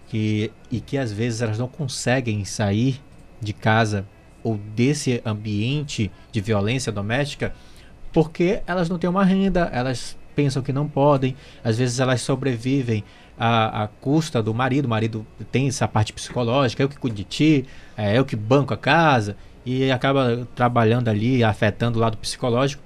[0.09, 2.99] que, e que às vezes elas não conseguem sair
[3.41, 4.05] de casa
[4.43, 7.53] ou desse ambiente de violência doméstica
[8.11, 13.03] porque elas não têm uma renda, elas pensam que não podem, às vezes elas sobrevivem
[13.37, 17.23] à, à custa do marido, o marido tem essa parte psicológica, eu que cuido de
[17.23, 17.65] ti,
[17.97, 19.35] é eu que banco a casa,
[19.65, 22.81] e acaba trabalhando ali, afetando o lado psicológico.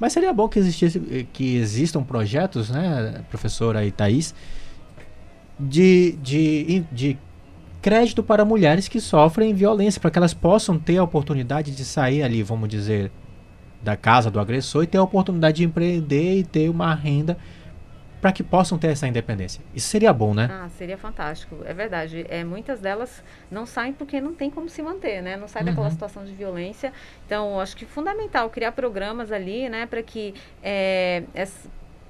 [0.00, 4.34] Mas seria bom que existisse, que existam projetos, né, professora e Thaís,
[5.58, 7.18] de, de, de
[7.84, 12.22] crédito para mulheres que sofrem violência, para que elas possam ter a oportunidade de sair
[12.22, 13.12] ali, vamos dizer,
[13.82, 17.36] da casa do agressor e ter a oportunidade de empreender e ter uma renda
[18.22, 19.62] para que possam ter essa independência.
[19.74, 20.48] Isso seria bom, né?
[20.50, 21.58] Ah, seria fantástico.
[21.66, 22.24] É verdade.
[22.30, 25.36] É, muitas delas não saem porque não tem como se manter, né?
[25.36, 25.66] Não sai uhum.
[25.66, 26.90] daquela situação de violência.
[27.26, 30.32] Então, acho que é fundamental criar programas ali, né, para que
[30.62, 31.24] é,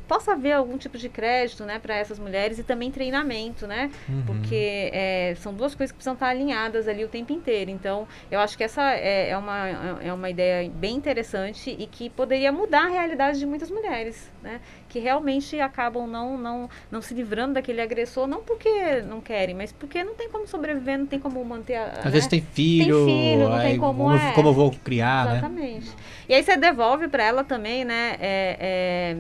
[0.07, 4.23] possa haver algum tipo de crédito, né, para essas mulheres e também treinamento, né, uhum.
[4.27, 7.71] porque é, são duas coisas que precisam estar alinhadas ali o tempo inteiro.
[7.71, 9.69] Então, eu acho que essa é, é, uma,
[10.03, 14.61] é uma ideia bem interessante e que poderia mudar a realidade de muitas mulheres, né,
[14.89, 19.73] que realmente acabam não, não, não se livrando daquele agressor, não porque não querem, mas
[19.73, 21.85] porque não tem como sobreviver, não tem como manter a.
[21.87, 22.11] Às né?
[22.11, 24.05] vezes tem filho, tem filho, não tem como.
[24.05, 24.33] Como, é.
[24.33, 25.33] como eu vou criar, né?
[25.39, 25.87] Exatamente.
[25.89, 25.97] né?
[26.29, 28.17] E aí você devolve para ela também, né?
[28.21, 29.17] É, é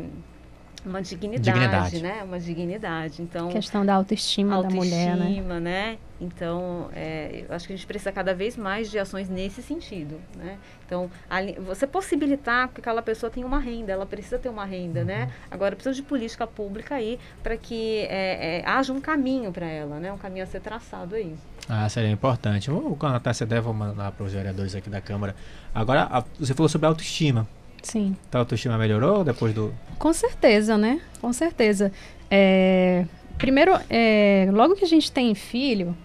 [0.84, 2.22] uma dignidade, dignidade, né?
[2.22, 3.22] Uma dignidade.
[3.22, 5.22] Então, questão da autoestima, autoestima da mulher, né?
[5.22, 5.98] Autoestima, né?
[6.20, 10.20] Então, é, eu acho que a gente precisa cada vez mais de ações nesse sentido,
[10.36, 10.58] né?
[10.86, 15.04] Então, ali, você possibilitar que aquela pessoa tenha uma renda, ela precisa ter uma renda,
[15.04, 15.22] né?
[15.22, 15.26] uhum.
[15.26, 15.32] né?
[15.50, 19.98] Agora, precisa de política pública aí para que é, é, haja um caminho para ela,
[19.98, 20.12] né?
[20.12, 21.34] Um caminho a ser traçado aí.
[21.68, 22.70] Ah, seria importante.
[22.70, 25.34] Vou, quando a Tássia der, vou mandar para os vereadores aqui da Câmara.
[25.74, 27.46] Agora, a, você falou sobre autoestima.
[27.84, 28.16] Sim.
[28.30, 29.72] Tua autoestima melhorou depois do.
[29.98, 31.00] Com certeza, né?
[31.20, 31.92] Com certeza.
[32.30, 33.04] É,
[33.38, 35.96] primeiro, é, logo que a gente tem filho,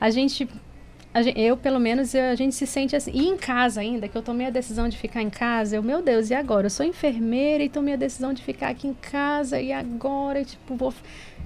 [0.00, 0.48] a gente
[1.22, 3.10] gente, eu, pelo menos, eu, a gente se sente assim.
[3.14, 6.02] E em casa ainda, que eu tomei a decisão de ficar em casa, eu, meu
[6.02, 6.66] Deus, e agora?
[6.66, 10.74] Eu sou enfermeira e tomei a decisão de ficar aqui em casa, e agora, tipo,
[10.74, 10.92] vou.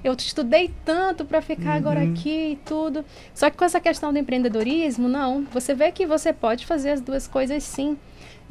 [0.03, 1.77] Eu estudei tanto para ficar uhum.
[1.77, 3.05] agora aqui e tudo.
[3.35, 5.45] Só que com essa questão do empreendedorismo, não.
[5.53, 7.99] Você vê que você pode fazer as duas coisas sim.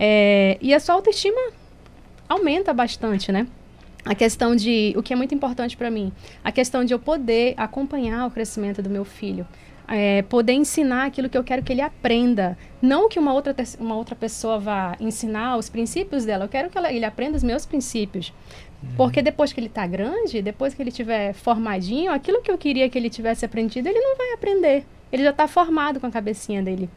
[0.02, 1.52] É, e a sua autoestima
[2.28, 3.46] aumenta bastante, né?
[4.06, 4.94] A questão de.
[4.96, 8.82] O que é muito importante para mim, a questão de eu poder acompanhar o crescimento
[8.82, 9.46] do meu filho
[9.90, 12.58] é, poder ensinar aquilo que eu quero que ele aprenda.
[12.82, 16.78] Não que uma outra, uma outra pessoa vá ensinar os princípios dela, eu quero que
[16.78, 18.32] ela, ele aprenda os meus princípios.
[18.82, 18.90] Uhum.
[18.96, 22.88] Porque depois que ele está grande, depois que ele estiver formadinho, aquilo que eu queria
[22.88, 24.86] que ele tivesse aprendido, ele não vai aprender.
[25.12, 26.88] Ele já está formado com a cabecinha dele.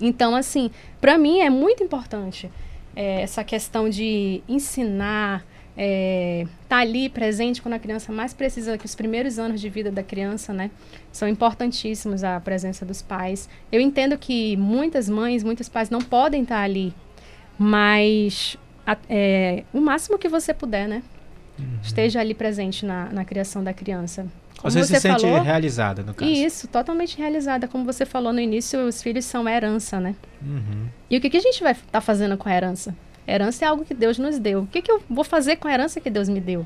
[0.00, 0.70] Então, assim,
[1.00, 2.50] para mim é muito importante
[2.94, 5.44] é, essa questão de ensinar,
[5.76, 9.90] é, tá ali presente quando a criança mais precisa, que os primeiros anos de vida
[9.90, 10.70] da criança, né,
[11.12, 13.48] são importantíssimos a presença dos pais.
[13.70, 16.94] Eu entendo que muitas mães, muitos pais não podem estar tá ali,
[17.58, 21.02] mas a, é, o máximo que você puder, né,
[21.58, 21.78] uhum.
[21.82, 24.26] esteja ali presente na, na criação da criança.
[24.58, 26.30] Como você, você se falou, sente realizada, no caso.
[26.30, 27.68] Isso, totalmente realizada.
[27.68, 30.14] Como você falou no início, os filhos são herança, né?
[30.42, 30.86] Uhum.
[31.10, 32.94] E o que, que a gente vai estar tá fazendo com a herança?
[33.28, 34.62] Herança é algo que Deus nos deu.
[34.62, 36.64] O que, que eu vou fazer com a herança que Deus me deu?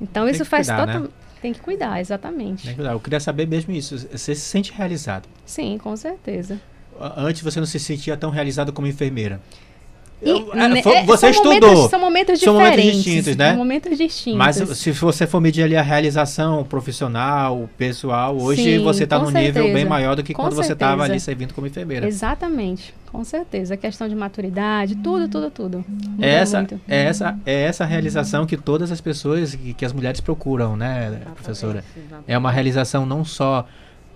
[0.00, 1.00] Então Tem isso faz total.
[1.00, 1.08] Né?
[1.40, 2.64] Tem que cuidar, exatamente.
[2.64, 2.92] Tem que cuidar.
[2.92, 3.96] Eu queria saber mesmo isso.
[3.96, 5.28] Você se sente realizado?
[5.44, 6.60] Sim, com certeza.
[6.98, 9.40] Antes você não se sentia tão realizado como enfermeira.
[10.22, 11.70] E, é, foi, você são estudou.
[11.70, 12.44] Momentos, são momentos diferentes.
[12.44, 13.48] São momentos distintos, né?
[13.48, 14.38] São momentos distintos.
[14.38, 19.30] Mas se você for medir ali a realização profissional, pessoal, hoje Sim, você está num
[19.30, 19.60] certeza.
[19.60, 20.68] nível bem maior do que com quando certeza.
[20.68, 22.06] você estava ali servindo como enfermeira.
[22.06, 23.74] Exatamente, com certeza.
[23.74, 25.84] A questão de maturidade, tudo, tudo, tudo.
[26.18, 30.20] É essa, é essa, é essa realização que todas as pessoas, que, que as mulheres
[30.20, 31.84] procuram, né, exatamente, professora?
[31.94, 32.24] Exatamente.
[32.26, 33.66] É uma realização não só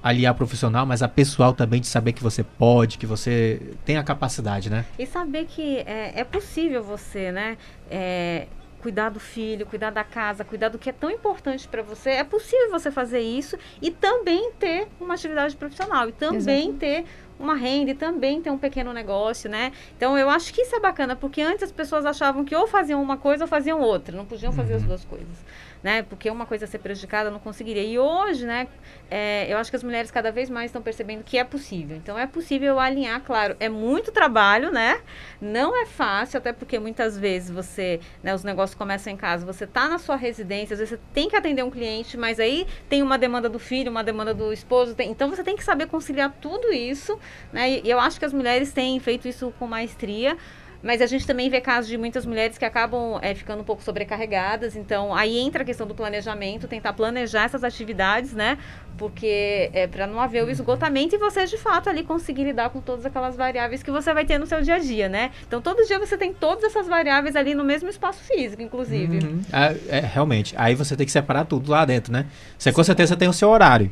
[0.03, 3.97] ali a profissional, mas a pessoal também de saber que você pode, que você tem
[3.97, 4.85] a capacidade, né?
[4.99, 7.59] E saber que é, é possível você, né?
[7.91, 8.47] É,
[8.81, 12.11] cuidar do filho, cuidar da casa, cuidar do que é tão importante para você.
[12.11, 16.79] É possível você fazer isso e também ter uma atividade profissional e também Exato.
[16.79, 17.05] ter
[17.39, 19.73] uma renda e também ter um pequeno negócio, né?
[19.97, 23.03] Então eu acho que isso é bacana, porque antes as pessoas achavam que ou faziam
[23.03, 24.79] uma coisa ou faziam outra, não podiam fazer uhum.
[24.79, 25.45] as duas coisas
[25.83, 26.03] né?
[26.03, 27.83] Porque uma coisa ser prejudicada não conseguiria.
[27.83, 28.69] E hoje, né,
[29.11, 31.97] é, eu acho que as mulheres cada vez mais estão percebendo que é possível.
[31.97, 35.01] Então é possível alinhar, claro, é muito trabalho, né?
[35.41, 39.65] Não é fácil, até porque muitas vezes você, né, os negócios começam em casa, você
[39.65, 43.03] está na sua residência, às vezes você tem que atender um cliente, mas aí tem
[43.03, 46.35] uma demanda do filho, uma demanda do esposo, tem, então você tem que saber conciliar
[46.41, 47.19] tudo isso,
[47.53, 47.71] né?
[47.71, 50.37] E, e eu acho que as mulheres têm feito isso com maestria.
[50.83, 53.83] Mas a gente também vê casos de muitas mulheres que acabam é, ficando um pouco
[53.83, 54.77] sobrecarregadas.
[54.77, 58.59] Então, aí entra a questão do planejamento, tentar planejar essas atividades, né?
[58.97, 62.81] Porque é para não haver o esgotamento e você, de fato, ali conseguir lidar com
[62.81, 65.31] todas aquelas variáveis que você vai ter no seu dia a dia, né?
[65.47, 69.19] Então, todo dia você tem todas essas variáveis ali no mesmo espaço físico, inclusive.
[69.19, 69.43] Uhum.
[69.53, 70.55] É, é, realmente.
[70.57, 72.27] Aí você tem que separar tudo lá dentro, né?
[72.59, 73.91] Você com certeza tem o seu horário.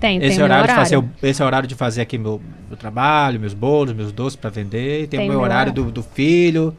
[0.00, 0.84] Tem, esse tem horário, horário.
[0.84, 4.12] De fazer, esse é o horário de fazer aqui meu, meu trabalho, meus bolos, meus
[4.12, 5.08] doces para vender.
[5.08, 6.76] Tem, tem o meu horário do, do filho.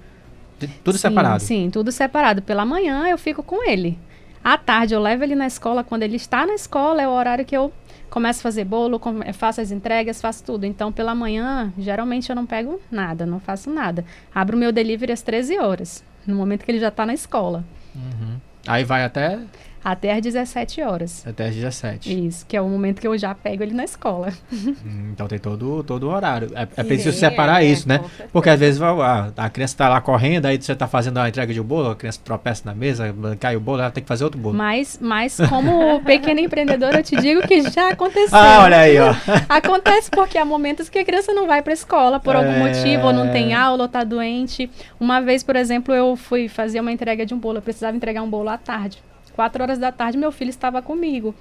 [0.84, 1.44] tudo sim, separado.
[1.44, 2.42] Sim, tudo separado.
[2.42, 4.00] Pela manhã eu fico com ele.
[4.44, 5.84] À tarde eu levo ele na escola.
[5.84, 7.74] Quando ele está na escola é o horário que eu
[8.10, 9.00] começo a fazer bolo,
[9.34, 10.66] faço as entregas, faço tudo.
[10.66, 14.04] Então, pela manhã, geralmente eu não pego nada, não faço nada.
[14.34, 17.64] Abro o meu delivery às 13 horas, no momento que ele já está na escola.
[17.96, 18.38] Uhum.
[18.68, 19.40] Aí vai até
[19.84, 21.26] até às 17 horas.
[21.26, 22.28] Até às 17.
[22.28, 24.34] Isso, que é o momento que eu já pego ele na escola.
[24.52, 26.50] Hum, então tem todo, todo o horário.
[26.56, 28.02] É, é preciso separar é, isso, né?
[28.32, 31.54] Porque às vezes a, a criança está lá correndo, aí você está fazendo a entrega
[31.54, 34.24] de um bolo, a criança tropeça na mesa, cai o bolo, ela tem que fazer
[34.24, 34.56] outro bolo.
[34.56, 38.38] Mas, mas como pequena empreendedora, eu te digo que já aconteceu.
[38.38, 39.14] Ah, olha aí, ó.
[39.48, 42.60] Acontece porque há momentos que a criança não vai para a escola por algum é...
[42.60, 44.70] motivo, ou não tem aula, ou está doente.
[45.00, 48.22] Uma vez, por exemplo, eu fui fazer uma entrega de um bolo, eu precisava entregar
[48.22, 49.02] um bolo à tarde.
[49.40, 51.34] Quatro horas da tarde, meu filho estava comigo.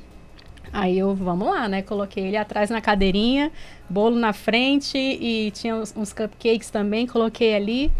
[0.73, 1.83] Aí eu, vamos lá, né?
[1.83, 3.51] Coloquei ele atrás na cadeirinha,
[3.91, 7.91] bolo na frente e tinha uns, uns, cupcakes também, coloquei ali.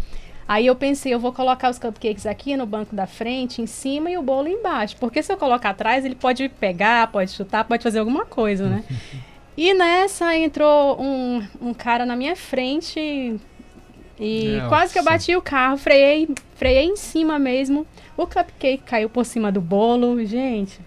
[0.47, 4.09] Aí eu pensei, eu vou colocar os cupcakes aqui no banco da frente, em cima
[4.09, 4.95] e o bolo embaixo.
[4.95, 8.85] Porque se eu colocar atrás, ele pode pegar, pode chutar, pode fazer alguma coisa, né?
[9.57, 13.37] e nessa entrou um, um cara na minha frente
[14.19, 14.67] e Nossa.
[14.67, 17.87] quase que eu bati o carro, freiei, freiei em cima mesmo.
[18.17, 20.79] O cupcake caiu por cima do bolo, gente.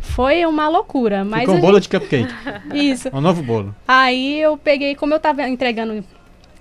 [0.00, 1.24] Foi uma loucura.
[1.24, 1.90] Mas Ficou um bolo gente...
[1.90, 2.32] de cupcake.
[2.72, 3.10] Isso.
[3.12, 3.74] Um novo bolo.
[3.86, 6.04] Aí eu peguei, como eu tava entregando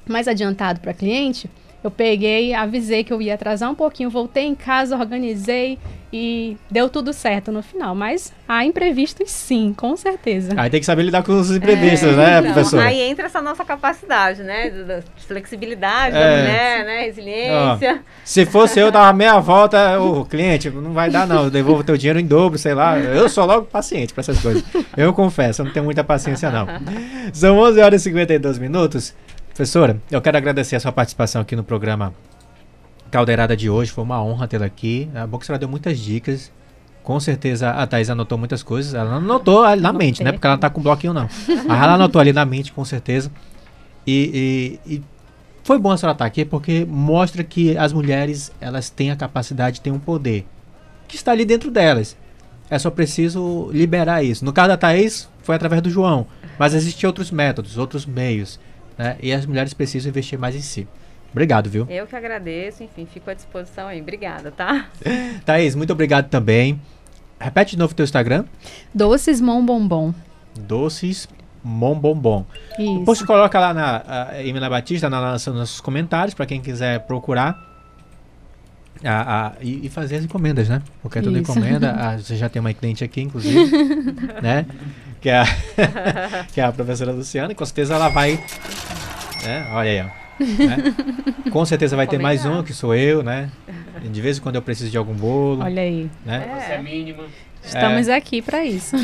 [0.07, 1.49] mais adiantado para cliente,
[1.84, 5.78] Eu peguei, avisei que eu ia atrasar um pouquinho, voltei em casa, organizei
[6.11, 7.93] e deu tudo certo no final.
[7.93, 10.53] Mas há imprevistos sim, com certeza.
[10.57, 12.80] Aí tem que saber lidar com os imprevistos, é, né, então, professor?
[12.80, 14.69] Aí entra essa nossa capacidade, né?
[14.69, 16.19] De flexibilidade é.
[16.19, 17.01] da mulher, né?
[17.01, 18.01] Resiliência.
[18.01, 21.84] Ó, se fosse eu, dava meia volta, o cliente, não vai dar não, eu devolvo
[21.84, 22.97] teu dinheiro em dobro, sei lá.
[22.97, 24.63] Eu sou logo paciente para essas coisas.
[24.95, 26.67] Eu confesso, eu não tenho muita paciência não.
[27.32, 29.13] São 11 horas e 52 minutos.
[29.58, 32.14] Professora, eu quero agradecer a sua participação aqui no programa
[33.10, 33.89] Caldeirada de hoje.
[33.89, 35.10] Foi uma honra tê-la aqui.
[35.16, 36.51] A boa deu muitas dicas.
[37.01, 38.93] Com certeza a Thais anotou muitas coisas.
[38.93, 40.32] Ela não anotou na mente, né?
[40.32, 41.28] Porque ela não tá com bloquinho, não.
[41.47, 43.32] Mas ela anotou ali na mente, com certeza.
[44.05, 45.03] E, e, e
[45.64, 49.16] foi bom a senhora estar tá aqui porque mostra que as mulheres elas têm a
[49.16, 50.45] capacidade, têm um poder
[51.08, 52.16] que está ali dentro delas.
[52.70, 54.45] É só preciso liberar isso.
[54.45, 56.28] No caso da Thaís, foi através do João.
[56.60, 58.60] Mas existem outros métodos, outros meios
[58.98, 59.18] né?
[59.22, 60.88] E as mulheres precisam investir mais em si.
[61.32, 61.86] Obrigado, viu?
[61.89, 64.02] Eu que agradeço, enfim, fico à disposição aí.
[64.02, 64.88] Obrigada, tá?
[65.45, 66.80] Thaís, muito obrigado também.
[67.39, 68.45] Repete de novo o teu Instagram.
[68.93, 70.14] Doces Mom Bombom.
[70.60, 71.28] Doces
[71.64, 72.45] Mom Bombom.
[72.80, 73.00] Isso.
[73.00, 77.66] Depois você coloca lá na Emina Batista, na, nos nossos comentários, para quem quiser procurar.
[79.04, 80.82] A, a, e, e, fazer as encomendas, né?
[81.04, 81.52] Porque é tudo Isso.
[81.52, 81.91] encomenda.
[81.91, 83.70] A, você já tem uma cliente aqui, inclusive,
[84.41, 84.66] né?
[85.28, 88.39] Que é, a, que é a professora Luciana, e com certeza ela vai.
[89.43, 89.67] Né?
[89.73, 90.45] Olha aí, ó.
[90.45, 90.95] Né?
[91.51, 93.49] Com certeza vai ter mais um, que sou eu, né?
[94.09, 95.65] De vez em quando eu preciso de algum bolo.
[95.65, 96.09] Olha aí.
[96.25, 96.65] Né?
[96.69, 96.75] É.
[96.75, 97.25] É mínima.
[97.61, 98.15] Estamos é.
[98.15, 98.95] aqui para isso.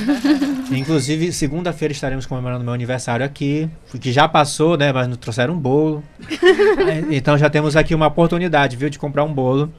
[0.71, 3.69] Inclusive, segunda-feira estaremos comemorando meu aniversário aqui,
[3.99, 4.93] que já passou, né?
[4.93, 6.01] Mas nos trouxeram um bolo.
[6.32, 9.74] É, então já temos aqui uma oportunidade, viu, de comprar um bolo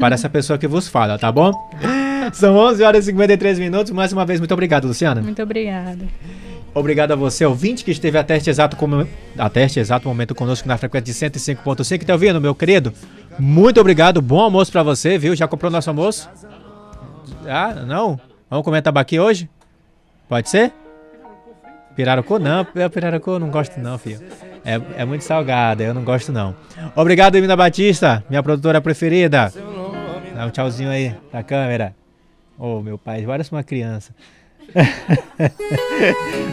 [0.00, 1.52] para essa pessoa que vos fala, tá bom?
[2.34, 3.92] São 11 horas e 53 minutos.
[3.92, 5.20] Mais uma vez, muito obrigado, Luciana.
[5.20, 6.06] Muito obrigada.
[6.74, 9.06] Obrigado a você, ouvinte, que esteve até este exato, com...
[9.36, 12.04] até este exato momento conosco na frequência de 105.5.
[12.04, 12.92] Tá ouvindo, meu querido?
[13.38, 14.20] Muito obrigado.
[14.20, 15.34] Bom almoço para você, viu?
[15.34, 16.28] Já comprou nosso almoço?
[17.46, 18.20] Ah, não?
[18.50, 19.48] Vamos comer tabaqui hoje?
[20.28, 20.72] Pode ser?
[21.96, 22.38] Pirarucu?
[22.38, 24.20] Não, pirarucu eu não gosto não, filho.
[24.64, 26.54] É, é muito salgada, eu não gosto não.
[26.94, 29.52] Obrigado, Emina Batista, minha produtora preferida.
[30.34, 31.97] Dá um tchauzinho aí da câmera.
[32.58, 34.12] Ô, oh, meu pai, parece uma criança.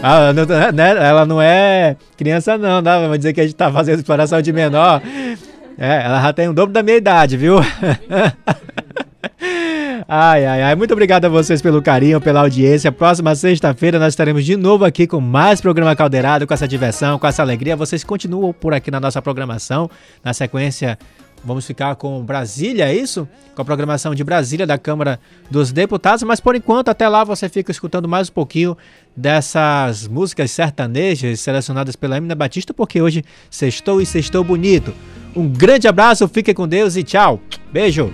[0.04, 0.90] ah, não, né?
[0.92, 4.54] Ela não é criança não, dá Vamos dizer que a gente tá fazendo exploração de
[4.54, 5.02] menor.
[5.78, 7.58] É, ela já tem o dobro da minha idade, viu?
[10.08, 10.76] Ai, ai, ai.
[10.76, 12.92] Muito obrigado a vocês pelo carinho, pela audiência.
[12.92, 17.26] Próxima sexta-feira nós estaremos de novo aqui com mais programa Caldeirado, com essa diversão, com
[17.26, 17.76] essa alegria.
[17.76, 19.90] Vocês continuam por aqui na nossa programação.
[20.24, 21.00] Na sequência,
[21.46, 23.28] vamos ficar com Brasília, é isso?
[23.54, 25.20] Com a programação de Brasília da Câmara
[25.50, 26.24] dos Deputados.
[26.24, 28.76] Mas por enquanto, até lá, você fica escutando mais um pouquinho
[29.16, 34.94] dessas músicas sertanejas selecionadas pela Emina Batista, porque hoje sextou e sextou bonito.
[35.36, 37.40] Um grande abraço, fique com Deus e tchau.
[37.72, 38.12] Beijo.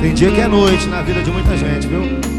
[0.00, 2.37] Tem dia que é noite na vida de muita gente, viu?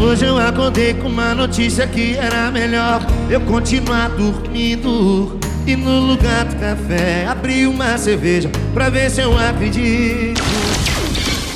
[0.00, 5.38] Hoje eu acordei com uma notícia que era melhor eu continuar dormindo.
[5.66, 10.40] E no lugar do café abri uma cerveja pra ver se eu acredito.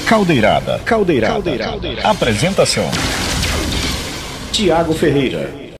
[0.06, 0.80] Caldeirada.
[0.84, 1.34] Caldeirada.
[1.34, 1.70] Caldeirada.
[1.70, 2.08] Caldeirada.
[2.08, 2.90] Apresentação:
[4.50, 5.61] Tiago Ferreira.